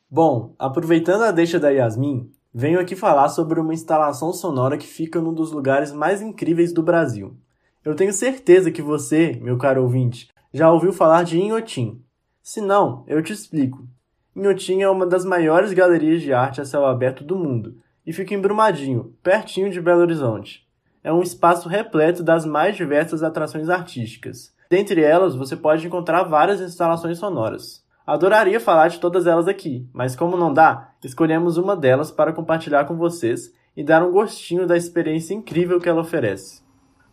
Bom, 0.10 0.54
aproveitando 0.60 1.24
a 1.24 1.32
deixa 1.32 1.60
da 1.60 1.70
Yasmin, 1.70 2.32
venho 2.54 2.80
aqui 2.80 2.96
falar 2.96 3.30
sobre 3.30 3.60
uma 3.60 3.74
instalação 3.74 4.32
sonora 4.32 4.78
que 4.78 4.88
fica 4.88 5.20
num 5.20 5.34
dos 5.34 5.52
lugares 5.52 5.92
mais 5.92 6.22
incríveis 6.22 6.72
do 6.72 6.84
Brasil. 6.84 7.36
Eu 7.84 7.96
tenho 7.96 8.14
certeza 8.14 8.72
que 8.72 8.82
você, 8.82 9.40
meu 9.42 9.58
caro 9.58 9.82
ouvinte, 9.82 10.30
já 10.54 10.72
ouviu 10.72 10.94
falar 10.94 11.24
de 11.24 11.40
Inhotim, 11.40 12.02
se 12.48 12.62
não, 12.62 13.04
eu 13.08 13.22
te 13.22 13.34
explico. 13.34 13.86
Inhotim 14.34 14.82
é 14.82 14.90
uma 14.90 15.06
das 15.06 15.26
maiores 15.26 15.74
galerias 15.74 16.22
de 16.22 16.32
arte 16.32 16.62
a 16.62 16.66
céu 16.66 16.86
aberto 16.86 17.22
do 17.22 17.36
mundo 17.36 17.76
e 18.06 18.14
fica 18.14 18.34
em 18.34 18.40
Brumadinho, 18.40 19.14
pertinho 19.22 19.70
de 19.70 19.82
Belo 19.82 20.00
Horizonte. 20.00 20.66
É 21.04 21.12
um 21.12 21.22
espaço 21.22 21.68
repleto 21.68 22.24
das 22.24 22.46
mais 22.46 22.78
diversas 22.78 23.22
atrações 23.22 23.68
artísticas. 23.68 24.54
Dentre 24.70 25.04
elas, 25.04 25.36
você 25.36 25.58
pode 25.58 25.86
encontrar 25.86 26.24
várias 26.24 26.62
instalações 26.62 27.18
sonoras. 27.18 27.84
Adoraria 28.06 28.62
falar 28.62 28.88
de 28.88 29.02
todas 29.02 29.28
elas 29.28 29.50
aqui, 29.50 29.86
mas 29.92 30.16
como 30.16 30.38
não 30.38 30.54
dá, 30.54 30.92
escolhemos 31.04 31.58
uma 31.58 31.76
delas 31.76 32.12
para 32.12 32.32
compartilhar 32.32 32.86
com 32.86 32.96
vocês 32.96 33.54
e 33.76 33.84
dar 33.84 34.02
um 34.02 34.14
gostinho 34.14 34.66
da 34.66 34.78
experiência 34.78 35.34
incrível 35.34 35.82
que 35.82 35.90
ela 35.90 36.00
oferece. 36.00 36.64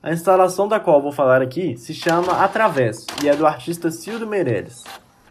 A 0.01 0.13
instalação 0.13 0.69
da 0.69 0.79
qual 0.79 1.03
vou 1.03 1.11
falar 1.11 1.43
aqui 1.43 1.77
se 1.77 1.93
chama 1.93 2.45
Através 2.45 3.05
e 3.21 3.29
é 3.29 3.35
do 3.35 3.45
artista 3.45 3.91
Cildo 3.91 4.29
Meireles. 4.29 4.85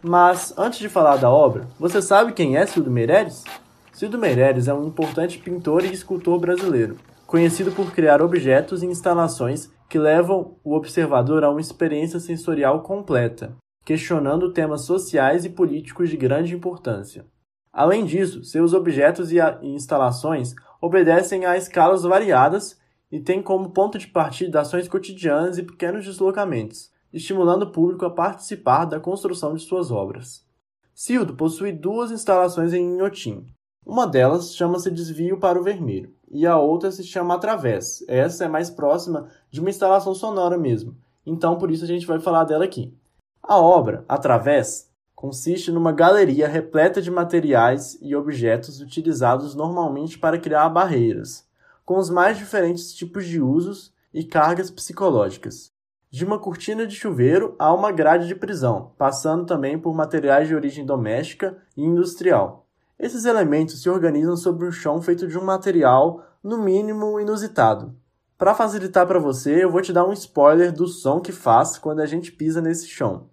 Mas, 0.06 0.52
antes 0.58 0.80
de 0.80 0.88
falar 0.90 1.16
da 1.16 1.30
obra, 1.30 1.66
você 1.80 2.02
sabe 2.02 2.34
quem 2.34 2.58
é 2.58 2.66
Cildo 2.66 2.90
Meireles? 2.90 3.42
Cildo 3.90 4.18
Meireles 4.18 4.68
é 4.68 4.74
um 4.74 4.86
importante 4.86 5.38
pintor 5.38 5.82
e 5.82 5.90
escultor 5.90 6.38
brasileiro, 6.38 6.98
conhecido 7.26 7.72
por 7.72 7.90
criar 7.90 8.20
objetos 8.20 8.82
e 8.82 8.86
instalações 8.86 9.70
que 9.88 9.98
levam 9.98 10.58
o 10.62 10.74
observador 10.74 11.42
a 11.42 11.50
uma 11.50 11.60
experiência 11.60 12.20
sensorial 12.20 12.82
completa, 12.82 13.56
questionando 13.82 14.52
temas 14.52 14.82
sociais 14.82 15.46
e 15.46 15.48
políticos 15.48 16.10
de 16.10 16.18
grande 16.18 16.54
importância. 16.54 17.24
Além 17.72 18.04
disso, 18.04 18.44
seus 18.44 18.74
objetos 18.74 19.32
e 19.32 19.38
instalações 19.62 20.54
obedecem 20.82 21.46
a 21.46 21.56
escalas 21.56 22.02
variadas 22.02 22.78
e 23.10 23.20
têm 23.20 23.40
como 23.40 23.70
ponto 23.70 23.96
de 23.96 24.08
partida 24.08 24.60
ações 24.60 24.86
cotidianas 24.86 25.56
e 25.56 25.62
pequenos 25.62 26.04
deslocamentos, 26.04 26.92
estimulando 27.14 27.62
o 27.62 27.70
público 27.70 28.04
a 28.04 28.10
participar 28.10 28.86
da 28.86 28.98
construção 28.98 29.54
de 29.54 29.62
suas 29.62 29.92
obras. 29.92 30.44
Cildo 30.92 31.34
possui 31.34 31.70
duas 31.70 32.10
instalações 32.10 32.72
em 32.72 32.96
Inhotim. 32.96 33.46
Uma 33.86 34.04
delas 34.04 34.54
chama-se 34.54 34.90
Desvio 34.90 35.38
para 35.38 35.58
o 35.58 35.62
Vermelho, 35.62 36.12
e 36.28 36.44
a 36.44 36.58
outra 36.58 36.90
se 36.90 37.04
chama 37.04 37.34
Através. 37.34 38.04
Essa 38.08 38.46
é 38.46 38.48
mais 38.48 38.68
próxima 38.68 39.28
de 39.48 39.60
uma 39.60 39.70
instalação 39.70 40.12
sonora 40.12 40.58
mesmo, 40.58 40.96
então 41.24 41.56
por 41.56 41.70
isso 41.70 41.84
a 41.84 41.86
gente 41.86 42.06
vai 42.06 42.18
falar 42.18 42.44
dela 42.44 42.64
aqui. 42.64 42.92
A 43.40 43.58
obra, 43.58 44.04
Através, 44.08 44.90
consiste 45.14 45.70
numa 45.70 45.92
galeria 45.92 46.48
repleta 46.48 47.00
de 47.00 47.10
materiais 47.10 47.96
e 48.02 48.16
objetos 48.16 48.80
utilizados 48.80 49.54
normalmente 49.54 50.18
para 50.18 50.38
criar 50.38 50.68
barreiras, 50.68 51.46
com 51.84 51.96
os 51.96 52.10
mais 52.10 52.38
diferentes 52.38 52.92
tipos 52.92 53.24
de 53.24 53.40
usos 53.40 53.92
e 54.12 54.24
cargas 54.24 54.70
psicológicas 54.70 55.73
de 56.14 56.24
uma 56.24 56.38
cortina 56.38 56.86
de 56.86 56.94
chuveiro 56.94 57.56
a 57.58 57.74
uma 57.74 57.90
grade 57.90 58.28
de 58.28 58.36
prisão, 58.36 58.92
passando 58.96 59.44
também 59.44 59.76
por 59.76 59.92
materiais 59.92 60.46
de 60.46 60.54
origem 60.54 60.86
doméstica 60.86 61.58
e 61.76 61.82
industrial. 61.82 62.68
Esses 62.96 63.24
elementos 63.24 63.82
se 63.82 63.90
organizam 63.90 64.36
sobre 64.36 64.64
um 64.64 64.70
chão 64.70 65.02
feito 65.02 65.26
de 65.26 65.36
um 65.36 65.42
material, 65.44 66.24
no 66.40 66.56
mínimo, 66.56 67.18
inusitado. 67.18 67.96
Para 68.38 68.54
facilitar 68.54 69.08
para 69.08 69.18
você, 69.18 69.64
eu 69.64 69.72
vou 69.72 69.82
te 69.82 69.92
dar 69.92 70.06
um 70.06 70.12
spoiler 70.12 70.70
do 70.70 70.86
som 70.86 71.18
que 71.18 71.32
faz 71.32 71.78
quando 71.78 71.98
a 71.98 72.06
gente 72.06 72.30
pisa 72.30 72.60
nesse 72.60 72.86
chão. 72.86 73.28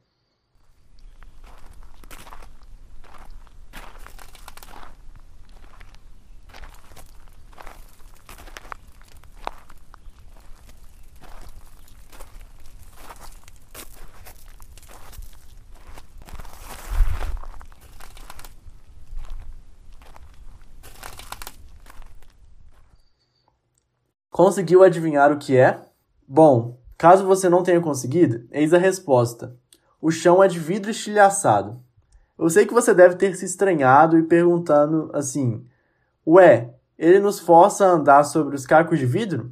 Conseguiu 24.32 24.82
adivinhar 24.82 25.30
o 25.30 25.38
que 25.38 25.58
é? 25.58 25.82
Bom, 26.26 26.80
caso 26.98 27.26
você 27.26 27.50
não 27.50 27.64
tenha 27.64 27.82
conseguido, 27.82 28.48
eis 28.50 28.74
a 28.74 28.78
resposta. 28.78 29.58
O 30.02 30.10
chão 30.10 30.42
é 30.42 30.48
de 30.48 30.58
vidro 30.58 30.90
estilhaçado. 30.90 31.78
Eu 32.40 32.50
sei 32.50 32.66
que 32.66 32.74
você 32.74 32.94
deve 32.94 33.16
ter 33.16 33.36
se 33.36 33.44
estranhado 33.44 34.18
e 34.18 34.24
perguntando 34.24 35.10
assim: 35.14 35.66
Ué, 36.26 36.74
ele 36.98 37.20
nos 37.20 37.42
força 37.42 37.86
a 37.86 37.90
andar 37.90 38.24
sobre 38.24 38.56
os 38.56 38.66
cacos 38.66 38.98
de 38.98 39.06
vidro? 39.06 39.52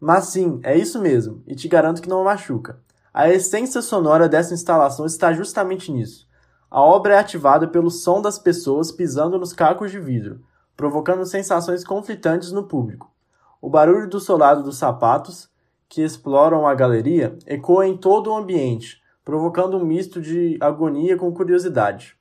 Mas 0.00 0.24
sim, 0.24 0.58
é 0.64 0.76
isso 0.76 1.00
mesmo, 1.00 1.40
e 1.46 1.54
te 1.54 1.68
garanto 1.68 2.02
que 2.02 2.08
não 2.08 2.24
machuca. 2.24 2.80
A 3.14 3.30
essência 3.30 3.80
sonora 3.80 4.28
dessa 4.28 4.52
instalação 4.52 5.06
está 5.06 5.32
justamente 5.32 5.92
nisso. 5.92 6.26
A 6.68 6.80
obra 6.82 7.14
é 7.14 7.18
ativada 7.18 7.68
pelo 7.68 7.92
som 7.92 8.20
das 8.20 8.40
pessoas 8.40 8.90
pisando 8.90 9.38
nos 9.38 9.52
cacos 9.52 9.92
de 9.92 10.00
vidro, 10.00 10.40
provocando 10.76 11.24
sensações 11.24 11.84
conflitantes 11.84 12.50
no 12.50 12.64
público. 12.64 13.14
O 13.60 13.70
barulho 13.70 14.08
do 14.08 14.20
solado 14.20 14.62
dos 14.62 14.78
sapatos, 14.78 15.48
que 15.88 16.02
exploram 16.02 16.66
a 16.66 16.74
galeria, 16.74 17.38
ecoa 17.46 17.86
em 17.86 17.96
todo 17.96 18.30
o 18.30 18.36
ambiente, 18.36 19.02
provocando 19.24 19.76
um 19.76 19.84
misto 19.84 20.20
de 20.20 20.56
agonia 20.60 21.16
com 21.16 21.32
curiosidade. 21.32 22.16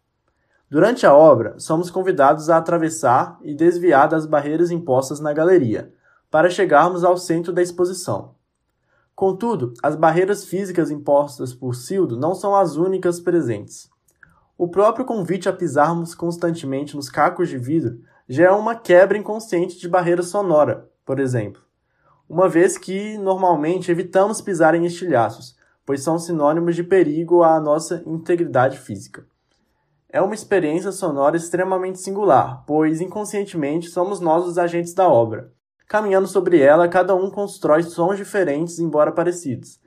Durante 0.70 1.06
a 1.06 1.13
obra, 1.13 1.60
somos 1.60 1.92
convidados 1.92 2.50
a 2.50 2.58
atravessar 2.58 3.38
e 3.44 3.54
desviar 3.54 4.10
das 4.10 4.25
barreiras 4.25 4.72
impostas 4.72 5.20
na 5.20 5.32
galeria, 5.32 5.94
para 6.32 6.50
chegarmos 6.50 7.04
ao 7.04 7.18
centro 7.18 7.54
da 7.54 7.62
exposição. 7.62 8.34
Contudo, 9.15 9.74
as 9.82 9.96
barreiras 9.96 10.44
físicas 10.44 10.92
impostas 10.92 11.54
por 11.54 11.75
Cildo 11.75 12.18
não 12.18 12.36
são 12.36 12.56
as 12.56 12.75
únicas 12.75 13.20
presentes. 13.20 13.89
O 14.58 14.68
próprio 14.68 15.06
convite 15.06 15.48
a 15.48 15.54
pisarmos 15.54 16.15
constantemente 16.15 16.96
nos 16.96 17.10
cacos 17.10 17.48
de 17.48 17.58
vidro 17.58 18.00
já 18.27 18.46
é 18.46 18.51
uma 18.51 18.75
quebra 18.75 19.18
inconsciente 19.18 19.77
de 19.77 19.88
barreira 19.88 20.24
sonora, 20.24 20.89
por 21.06 21.20
exemplo, 21.20 21.62
uma 22.28 22.50
vez 22.50 22.78
que 22.78 23.18
normalmente 23.18 23.92
evitamos 23.92 24.42
pisar 24.42 24.74
em 24.74 24.86
estilhaços, 24.86 25.56
pois 25.86 26.02
são 26.02 26.18
sinônimos 26.18 26.76
de 26.76 26.84
perigo 26.84 27.44
à 27.44 27.60
nossa 27.60 28.02
integridade 28.06 28.80
física. 28.80 29.26
É 30.10 30.22
uma 30.22 30.34
experiência 30.34 30.92
sonora 30.92 31.38
extremamente 31.38 32.00
singular, 32.00 32.64
pois 32.66 33.02
inconscientemente 33.02 33.90
somos 33.90 34.20
nós 34.20 34.46
os 34.46 34.58
agentes 34.58 34.94
da 34.94 35.08
obra. 35.08 35.52
Caminhando 35.88 36.28
sobre 36.28 36.60
ela, 36.60 36.88
cada 36.88 37.14
um 37.14 37.30
constrói 37.30 37.84
sons 37.84 38.18
diferentes, 38.18 38.80
embora 38.80 39.12
parecidos, 39.12 39.80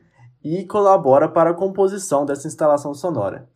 e 0.45 0.65
colabora 0.65 1.29
para 1.29 1.51
a 1.51 1.55
composição 1.55 2.25
dessa 2.25 2.47
instalação 2.47 2.95
sonora. 2.95 3.49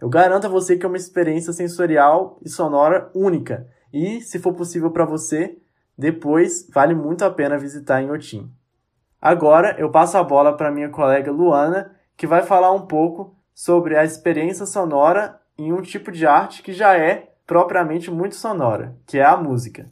Eu 0.00 0.08
garanto 0.08 0.46
a 0.46 0.48
você 0.50 0.78
que 0.78 0.86
é 0.86 0.88
uma 0.88 0.96
experiência 0.96 1.52
sensorial 1.52 2.38
e 2.42 2.48
sonora 2.48 3.10
única, 3.14 3.68
e, 3.92 4.20
se 4.22 4.38
for 4.38 4.54
possível 4.54 4.90
para 4.90 5.04
você, 5.04 5.58
depois 6.00 6.66
vale 6.72 6.94
muito 6.94 7.24
a 7.24 7.30
pena 7.30 7.58
visitar 7.58 8.02
em 8.02 8.10
Otim. 8.10 8.50
Agora 9.20 9.76
eu 9.78 9.90
passo 9.90 10.16
a 10.16 10.24
bola 10.24 10.56
para 10.56 10.70
minha 10.70 10.88
colega 10.88 11.30
Luana, 11.30 11.94
que 12.16 12.26
vai 12.26 12.42
falar 12.42 12.72
um 12.72 12.86
pouco 12.86 13.36
sobre 13.54 13.96
a 13.96 14.02
experiência 14.02 14.64
sonora 14.64 15.38
em 15.58 15.74
um 15.74 15.82
tipo 15.82 16.10
de 16.10 16.26
arte 16.26 16.62
que 16.62 16.72
já 16.72 16.96
é 16.96 17.30
propriamente 17.46 18.10
muito 18.10 18.34
sonora, 18.34 18.96
que 19.06 19.18
é 19.18 19.24
a 19.24 19.36
música. 19.36 19.90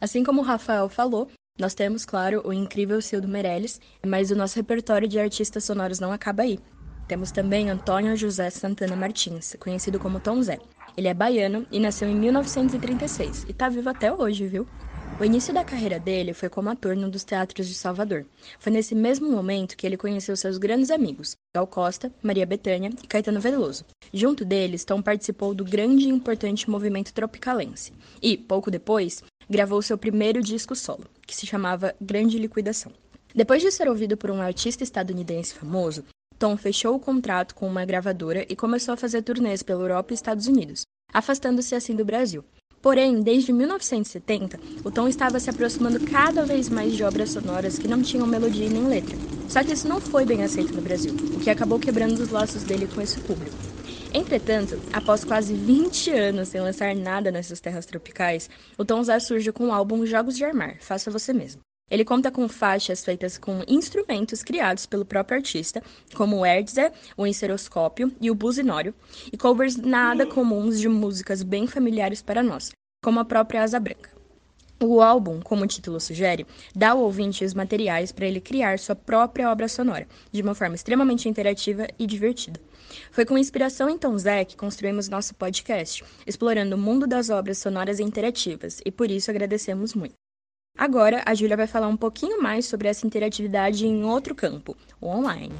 Assim 0.00 0.24
como 0.24 0.40
o 0.40 0.44
Rafael 0.44 0.88
falou, 0.88 1.28
nós 1.56 1.72
temos, 1.72 2.04
claro, 2.04 2.42
o 2.44 2.52
incrível 2.52 3.00
Cildo 3.00 3.28
Meirelles, 3.28 3.80
mas 4.04 4.32
o 4.32 4.36
nosso 4.36 4.56
repertório 4.56 5.06
de 5.06 5.20
artistas 5.20 5.62
sonoros 5.62 6.00
não 6.00 6.10
acaba 6.10 6.42
aí. 6.42 6.58
Temos 7.06 7.30
também 7.30 7.70
Antônio 7.70 8.16
José 8.16 8.50
Santana 8.50 8.96
Martins, 8.96 9.54
conhecido 9.60 10.00
como 10.00 10.18
Tom 10.18 10.42
Zé. 10.42 10.58
Ele 10.96 11.06
é 11.06 11.14
baiano 11.14 11.64
e 11.70 11.78
nasceu 11.78 12.08
em 12.08 12.16
1936 12.16 13.44
e 13.44 13.52
está 13.52 13.68
vivo 13.68 13.88
até 13.88 14.12
hoje, 14.12 14.46
viu? 14.46 14.66
O 15.22 15.24
início 15.24 15.54
da 15.54 15.62
carreira 15.62 16.00
dele 16.00 16.34
foi 16.34 16.48
como 16.48 16.68
ator 16.68 16.96
num 16.96 17.08
dos 17.08 17.22
teatros 17.22 17.68
de 17.68 17.74
Salvador. 17.74 18.26
Foi 18.58 18.72
nesse 18.72 18.92
mesmo 18.92 19.30
momento 19.30 19.76
que 19.76 19.86
ele 19.86 19.96
conheceu 19.96 20.36
seus 20.36 20.58
grandes 20.58 20.90
amigos, 20.90 21.36
Gal 21.54 21.64
Costa, 21.64 22.12
Maria 22.20 22.44
Bethânia 22.44 22.90
e 23.00 23.06
Caetano 23.06 23.38
Veloso. 23.38 23.84
Junto 24.12 24.44
deles, 24.44 24.84
Tom 24.84 25.00
participou 25.00 25.54
do 25.54 25.64
grande 25.64 26.06
e 26.06 26.08
importante 26.08 26.68
movimento 26.68 27.14
tropicalense 27.14 27.92
e, 28.20 28.36
pouco 28.36 28.68
depois, 28.68 29.22
gravou 29.48 29.80
seu 29.80 29.96
primeiro 29.96 30.42
disco 30.42 30.74
solo, 30.74 31.04
que 31.24 31.36
se 31.36 31.46
chamava 31.46 31.94
Grande 32.00 32.36
Liquidação. 32.36 32.90
Depois 33.32 33.62
de 33.62 33.70
ser 33.70 33.88
ouvido 33.88 34.16
por 34.16 34.28
um 34.28 34.42
artista 34.42 34.82
estadunidense 34.82 35.54
famoso, 35.54 36.04
Tom 36.36 36.56
fechou 36.56 36.96
o 36.96 37.00
contrato 37.00 37.54
com 37.54 37.68
uma 37.68 37.84
gravadora 37.84 38.44
e 38.48 38.56
começou 38.56 38.92
a 38.92 38.96
fazer 38.96 39.22
turnês 39.22 39.62
pela 39.62 39.82
Europa 39.82 40.12
e 40.12 40.14
Estados 40.14 40.48
Unidos, 40.48 40.82
afastando-se 41.12 41.76
assim 41.76 41.94
do 41.94 42.04
Brasil. 42.04 42.44
Porém, 42.82 43.22
desde 43.22 43.52
1970, 43.52 44.58
o 44.84 44.90
Tom 44.90 45.06
estava 45.06 45.38
se 45.38 45.48
aproximando 45.48 46.00
cada 46.00 46.44
vez 46.44 46.68
mais 46.68 46.92
de 46.94 47.04
obras 47.04 47.30
sonoras 47.30 47.78
que 47.78 47.86
não 47.86 48.02
tinham 48.02 48.26
melodia 48.26 48.68
nem 48.68 48.88
letra. 48.88 49.16
Só 49.48 49.62
que 49.62 49.72
isso 49.72 49.86
não 49.86 50.00
foi 50.00 50.24
bem 50.24 50.42
aceito 50.42 50.74
no 50.74 50.82
Brasil, 50.82 51.14
o 51.32 51.38
que 51.38 51.48
acabou 51.48 51.78
quebrando 51.78 52.18
os 52.18 52.30
laços 52.30 52.64
dele 52.64 52.88
com 52.92 53.00
esse 53.00 53.20
público. 53.20 53.56
Entretanto, 54.12 54.78
após 54.92 55.24
quase 55.24 55.54
20 55.54 56.10
anos 56.10 56.48
sem 56.48 56.60
lançar 56.60 56.92
nada 56.94 57.30
nessas 57.30 57.60
terras 57.60 57.86
tropicais, 57.86 58.50
o 58.76 58.84
Tom 58.84 59.00
Zé 59.04 59.20
surge 59.20 59.52
com 59.52 59.68
o 59.68 59.72
álbum 59.72 60.04
Jogos 60.04 60.36
de 60.36 60.44
Armar, 60.44 60.76
Faça 60.80 61.08
Você 61.08 61.32
Mesmo. 61.32 61.62
Ele 61.92 62.06
conta 62.06 62.30
com 62.30 62.48
faixas 62.48 63.04
feitas 63.04 63.36
com 63.36 63.62
instrumentos 63.68 64.42
criados 64.42 64.86
pelo 64.86 65.04
próprio 65.04 65.36
artista, 65.36 65.82
como 66.14 66.38
o 66.38 66.46
Erdzer, 66.46 66.90
o 67.18 67.26
enceroscópio 67.26 68.10
e 68.18 68.30
o 68.30 68.34
buzinório, 68.34 68.94
e 69.30 69.36
covers 69.36 69.76
nada 69.76 70.26
comuns 70.26 70.80
de 70.80 70.88
músicas 70.88 71.42
bem 71.42 71.66
familiares 71.66 72.22
para 72.22 72.42
nós, 72.42 72.72
como 73.02 73.18
a 73.18 73.24
própria 73.24 73.62
Asa 73.62 73.80
Branca. 73.80 74.10
O 74.80 75.00
álbum, 75.00 75.40
como 75.40 75.64
o 75.64 75.66
título 75.66 76.00
sugere, 76.00 76.46
dá 76.74 76.90
ao 76.90 77.00
ouvinte 77.00 77.44
os 77.44 77.54
materiais 77.54 78.10
para 78.10 78.26
ele 78.26 78.40
criar 78.40 78.78
sua 78.78 78.96
própria 78.96 79.50
obra 79.50 79.68
sonora, 79.68 80.08
de 80.30 80.42
uma 80.42 80.54
forma 80.54 80.74
extremamente 80.74 81.28
interativa 81.28 81.86
e 81.98 82.06
divertida. 82.06 82.60
Foi 83.10 83.24
com 83.24 83.38
inspiração 83.38 83.88
em 83.88 83.98
Tom 83.98 84.16
Zé 84.18 84.44
que 84.44 84.56
construímos 84.56 85.08
nosso 85.08 85.34
podcast, 85.34 86.04
explorando 86.26 86.76
o 86.76 86.78
mundo 86.78 87.06
das 87.06 87.30
obras 87.30 87.58
sonoras 87.58 88.00
interativas, 88.00 88.80
e 88.84 88.90
por 88.90 89.10
isso 89.10 89.30
agradecemos 89.30 89.94
muito. 89.94 90.14
Agora, 90.76 91.22
a 91.26 91.34
Júlia 91.34 91.56
vai 91.56 91.66
falar 91.66 91.88
um 91.88 91.96
pouquinho 91.96 92.42
mais 92.42 92.66
sobre 92.66 92.88
essa 92.88 93.06
interatividade 93.06 93.86
em 93.86 94.04
outro 94.04 94.34
campo, 94.34 94.76
o 95.00 95.06
online. 95.06 95.52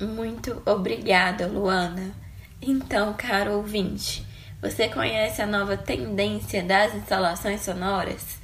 Muito 0.00 0.62
obrigada, 0.64 1.48
Luana. 1.48 2.14
Então, 2.62 3.14
caro 3.14 3.54
ouvinte, 3.54 4.24
você 4.62 4.88
conhece 4.88 5.42
a 5.42 5.46
nova 5.46 5.76
tendência 5.76 6.62
das 6.62 6.94
instalações 6.94 7.62
sonoras? 7.62 8.38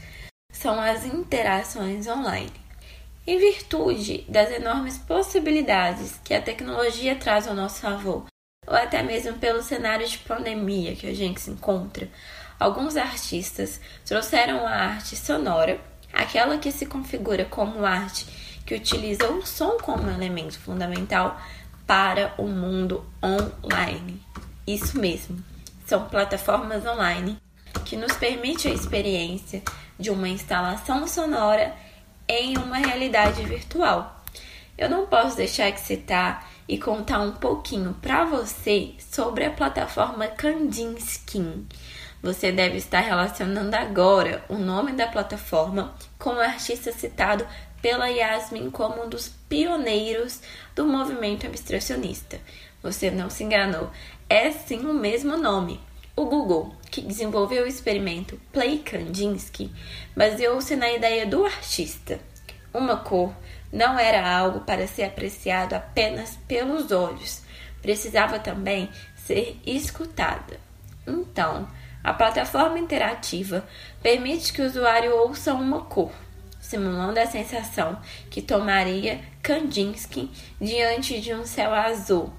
São 0.51 0.81
as 0.81 1.05
interações 1.05 2.09
online. 2.09 2.53
Em 3.25 3.38
virtude 3.38 4.25
das 4.29 4.51
enormes 4.51 4.99
possibilidades 4.99 6.19
que 6.25 6.35
a 6.35 6.43
tecnologia 6.43 7.14
traz 7.14 7.47
ao 7.47 7.55
nosso 7.55 7.83
favor, 7.83 8.27
ou 8.67 8.75
até 8.75 9.01
mesmo 9.05 9.35
pelo 9.35 9.62
cenário 9.62 10.09
de 10.09 10.19
pandemia 10.19 10.97
que 10.97 11.07
a 11.07 11.14
gente 11.14 11.40
se 11.40 11.53
encontra, 11.53 12.09
alguns 12.59 12.97
artistas 12.97 13.81
trouxeram 14.05 14.67
a 14.67 14.73
arte 14.73 15.14
sonora, 15.14 15.81
aquela 16.12 16.59
que 16.59 16.73
se 16.73 16.85
configura 16.85 17.45
como 17.45 17.85
arte 17.85 18.27
que 18.64 18.74
utiliza 18.74 19.29
o 19.29 19.44
som 19.46 19.79
como 19.79 20.11
elemento 20.11 20.59
fundamental 20.59 21.40
para 21.87 22.35
o 22.38 22.46
mundo 22.46 23.05
online. 23.22 24.22
Isso 24.66 24.98
mesmo, 24.98 25.42
são 25.87 26.09
plataformas 26.09 26.87
online 26.87 27.37
que 27.85 27.96
nos 27.96 28.16
permite 28.16 28.68
a 28.68 28.72
experiência 28.72 29.62
de 29.98 30.11
uma 30.11 30.29
instalação 30.29 31.07
sonora 31.07 31.74
em 32.27 32.57
uma 32.57 32.79
realidade 32.79 33.42
virtual. 33.44 34.22
Eu 34.77 34.88
não 34.88 35.07
posso 35.07 35.37
deixar 35.37 35.70
de 35.70 35.81
citar 35.81 36.48
e 36.66 36.79
contar 36.79 37.20
um 37.20 37.33
pouquinho 37.33 37.94
para 38.00 38.24
você 38.24 38.94
sobre 38.98 39.44
a 39.44 39.50
plataforma 39.50 40.27
Kandinsky. 40.27 41.66
Você 42.22 42.50
deve 42.50 42.79
estar 42.79 43.00
relacionando 43.00 43.77
agora 43.77 44.42
o 44.48 44.57
nome 44.57 44.92
da 44.92 45.07
plataforma 45.07 45.94
com 46.18 46.31
o 46.31 46.40
artista 46.40 46.90
citado 46.90 47.46
pela 47.85 48.09
Yasmin 48.09 48.70
como 48.70 49.05
um 49.05 49.11
dos 49.11 49.29
pioneiros 49.47 50.40
do 50.75 50.87
movimento 50.87 51.47
abstracionista. 51.47 52.40
Você 52.83 53.11
não 53.11 53.29
se 53.29 53.44
enganou, 53.44 53.90
é 54.27 54.51
sim 54.53 54.87
o 54.87 54.94
mesmo 54.94 55.37
nome. 55.37 55.79
O 56.16 56.25
Google, 56.25 56.75
que 56.90 57.03
desenvolveu 57.03 57.64
o 57.64 57.66
experimento 57.66 58.40
Play 58.51 58.79
Kandinsky, 58.79 59.70
baseou-se 60.16 60.75
na 60.77 60.90
ideia 60.92 61.27
do 61.27 61.44
artista. 61.44 62.18
Uma 62.73 62.97
cor 62.97 63.35
não 63.70 63.99
era 63.99 64.35
algo 64.35 64.61
para 64.61 64.87
ser 64.87 65.03
apreciado 65.03 65.75
apenas 65.75 66.38
pelos 66.49 66.90
olhos, 66.90 67.42
precisava 67.83 68.38
também 68.38 68.88
ser 69.14 69.61
escutada. 69.66 70.59
Então, 71.07 71.68
a 72.03 72.14
plataforma 72.14 72.79
interativa 72.79 73.62
permite 74.03 74.55
que 74.55 74.62
o 74.62 74.66
usuário 74.66 75.14
ouça 75.14 75.53
uma 75.53 75.83
cor, 75.83 76.12
simulando 76.64 77.20
a 77.20 77.27
sensação 77.27 77.98
que 78.31 78.40
tomaria 78.40 79.20
Kandinsky 79.42 80.31
diante 80.59 81.20
de 81.20 81.35
um 81.35 81.44
céu 81.44 81.74
azul, 81.74 82.33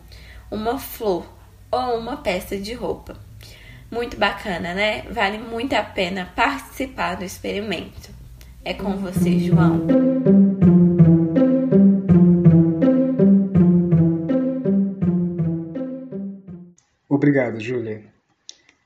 uma 0.50 0.80
flor 0.80 1.32
ou 1.72 2.00
uma 2.00 2.18
peça 2.18 2.58
de 2.58 2.74
roupa. 2.74 3.16
Muito 3.92 4.18
bacana, 4.18 4.74
né? 4.74 5.04
Vale 5.12 5.38
muito 5.38 5.74
a 5.74 5.84
pena 5.84 6.32
participar 6.36 7.16
do 7.16 7.24
experimento. 7.24 8.10
É 8.64 8.74
com 8.74 8.98
você, 8.98 9.38
João. 9.38 9.86
Obrigado, 17.08 17.62
Júlia. 17.62 18.04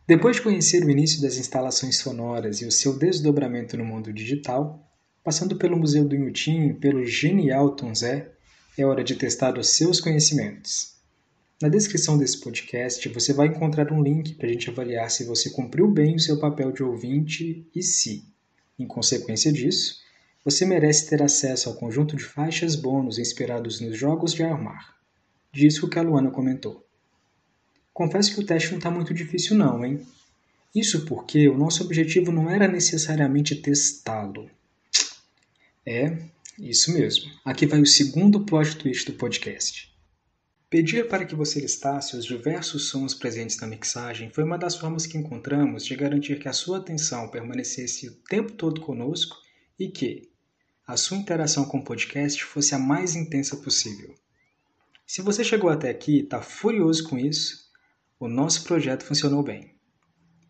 Depois 0.05 0.35
de 0.35 0.41
conhecer 0.41 0.83
o 0.83 0.89
início 0.89 1.21
das 1.21 1.37
instalações 1.37 1.97
sonoras 1.97 2.61
e 2.61 2.65
o 2.65 2.71
seu 2.71 2.99
desdobramento 2.99 3.77
no 3.77 3.85
mundo 3.85 4.11
digital, 4.11 4.88
passando 5.23 5.55
pelo 5.55 5.77
Museu 5.77 6.05
do 6.05 6.15
Inhutim 6.15 6.73
pelo 6.73 7.05
genial 7.05 7.75
Tom 7.75 7.93
Zé, 7.93 8.31
é 8.77 8.85
hora 8.85 9.03
de 9.03 9.15
testar 9.15 9.57
os 9.57 9.69
seus 9.69 9.99
conhecimentos. 9.99 10.95
Na 11.61 11.67
descrição 11.67 12.17
desse 12.17 12.39
podcast 12.39 13.07
você 13.09 13.33
vai 13.33 13.47
encontrar 13.47 13.91
um 13.91 14.01
link 14.01 14.35
para 14.35 14.47
a 14.47 14.51
gente 14.51 14.69
avaliar 14.69 15.11
se 15.11 15.25
você 15.25 15.49
cumpriu 15.49 15.91
bem 15.91 16.15
o 16.15 16.19
seu 16.19 16.39
papel 16.39 16.71
de 16.71 16.83
ouvinte 16.83 17.67
e 17.75 17.83
se, 17.83 18.23
Em 18.77 18.87
consequência 18.87 19.51
disso, 19.51 19.99
você 20.45 20.65
merece 20.65 21.09
ter 21.09 21.21
acesso 21.21 21.67
ao 21.67 21.75
conjunto 21.75 22.15
de 22.15 22.23
faixas 22.23 22.75
bônus 22.75 23.19
inspirados 23.19 23.81
nos 23.81 23.97
jogos 23.97 24.33
de 24.33 24.41
armar. 24.41 24.95
Disso 25.51 25.89
que 25.89 25.99
a 25.99 26.01
Luana 26.01 26.31
comentou. 26.31 26.85
Confesso 27.93 28.33
que 28.33 28.39
o 28.39 28.45
teste 28.45 28.71
não 28.71 28.77
está 28.77 28.89
muito 28.89 29.13
difícil 29.13 29.57
não, 29.57 29.83
hein? 29.83 29.99
Isso 30.73 31.05
porque 31.05 31.49
o 31.49 31.57
nosso 31.57 31.83
objetivo 31.83 32.31
não 32.31 32.49
era 32.49 32.67
necessariamente 32.67 33.55
testá-lo. 33.55 34.49
É, 35.91 36.15
isso 36.59 36.93
mesmo. 36.93 37.31
Aqui 37.43 37.65
vai 37.65 37.81
o 37.81 37.85
segundo 37.87 38.45
plot 38.45 38.77
twist 38.77 39.11
do 39.11 39.17
podcast. 39.17 39.91
Pedir 40.69 41.07
para 41.07 41.25
que 41.25 41.33
você 41.33 41.59
listasse 41.59 42.15
os 42.15 42.25
diversos 42.25 42.89
sons 42.89 43.15
presentes 43.15 43.59
na 43.59 43.65
mixagem 43.65 44.29
foi 44.29 44.43
uma 44.43 44.59
das 44.59 44.75
formas 44.75 45.07
que 45.07 45.17
encontramos 45.17 45.83
de 45.83 45.95
garantir 45.95 46.37
que 46.37 46.47
a 46.47 46.53
sua 46.53 46.77
atenção 46.77 47.27
permanecesse 47.31 48.07
o 48.07 48.13
tempo 48.29 48.51
todo 48.51 48.81
conosco 48.81 49.35
e 49.79 49.87
que 49.87 50.29
a 50.85 50.95
sua 50.95 51.17
interação 51.17 51.65
com 51.65 51.79
o 51.79 51.83
podcast 51.83 52.43
fosse 52.43 52.75
a 52.75 52.77
mais 52.77 53.15
intensa 53.15 53.57
possível. 53.57 54.13
Se 55.07 55.23
você 55.23 55.43
chegou 55.43 55.71
até 55.71 55.89
aqui 55.89 56.17
e 56.17 56.23
está 56.23 56.39
furioso 56.39 57.09
com 57.09 57.17
isso, 57.17 57.67
o 58.19 58.27
nosso 58.27 58.63
projeto 58.63 59.05
funcionou 59.05 59.41
bem. 59.41 59.73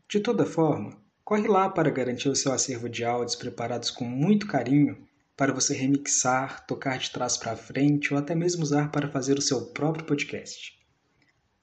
De 0.09 0.19
toda 0.19 0.45
forma, 0.45 1.01
corre 1.23 1.47
lá 1.47 1.69
para 1.69 1.89
garantir 1.89 2.27
o 2.27 2.35
seu 2.35 2.51
acervo 2.51 2.89
de 2.89 3.05
áudios 3.05 3.37
preparados 3.37 3.89
com 3.89 4.03
muito 4.03 4.45
carinho 4.45 5.07
para 5.39 5.53
você 5.53 5.73
remixar, 5.73 6.65
tocar 6.65 6.99
de 6.99 7.11
trás 7.11 7.37
para 7.37 7.55
frente 7.55 8.13
ou 8.13 8.19
até 8.19 8.35
mesmo 8.35 8.61
usar 8.61 8.91
para 8.91 9.07
fazer 9.07 9.37
o 9.37 9.41
seu 9.41 9.67
próprio 9.67 10.03
podcast. 10.03 10.77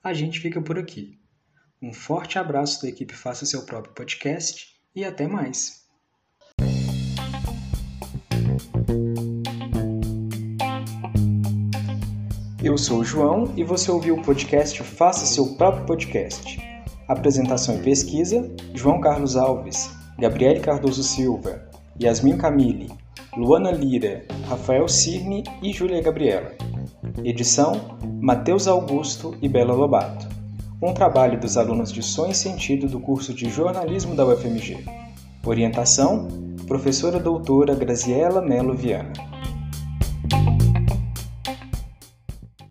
A 0.02 0.14
gente 0.14 0.40
fica 0.40 0.62
por 0.62 0.78
aqui. 0.78 1.20
Um 1.82 1.92
forte 1.92 2.38
abraço 2.38 2.80
da 2.80 2.88
equipe 2.88 3.14
Faça 3.14 3.44
Seu 3.44 3.66
Próprio 3.66 3.92
Podcast 3.92 4.74
e 4.94 5.04
até 5.04 5.28
mais! 5.28 5.84
Eu 12.64 12.78
sou 12.78 13.00
o 13.00 13.04
João 13.04 13.52
e 13.58 13.62
você 13.62 13.90
ouviu 13.90 14.16
o 14.16 14.22
podcast 14.22 14.82
Faça 14.82 15.26
Seu 15.26 15.54
Próprio 15.56 15.84
Podcast. 15.84 16.58
Apresentação 17.06 17.78
e 17.78 17.82
pesquisa: 17.82 18.50
João 18.74 19.02
Carlos 19.02 19.36
Alves, 19.36 19.90
Gabriele 20.18 20.60
Cardoso 20.60 21.02
Silva, 21.02 21.70
Yasmin 22.00 22.38
Camille, 22.38 22.90
Luana 23.36 23.70
Lira, 23.70 24.24
Rafael 24.48 24.88
Cirne 24.88 25.44
e 25.62 25.70
Júlia 25.70 26.00
Gabriela. 26.00 26.52
Edição: 27.22 27.98
Matheus 28.18 28.66
Augusto 28.66 29.36
e 29.42 29.48
Bela 29.48 29.74
Lobato. 29.74 30.26
Um 30.82 30.94
trabalho 30.94 31.38
dos 31.38 31.58
alunos 31.58 31.92
de 31.92 32.02
Som 32.02 32.28
e 32.28 32.34
Sentido 32.34 32.88
do 32.88 32.98
curso 32.98 33.34
de 33.34 33.50
Jornalismo 33.50 34.14
da 34.14 34.24
UFMG. 34.24 34.78
Orientação: 35.44 36.28
Professora 36.66 37.20
Doutora 37.20 37.74
Graziela 37.74 38.40
Melo 38.40 38.74
Viana. 38.74 39.12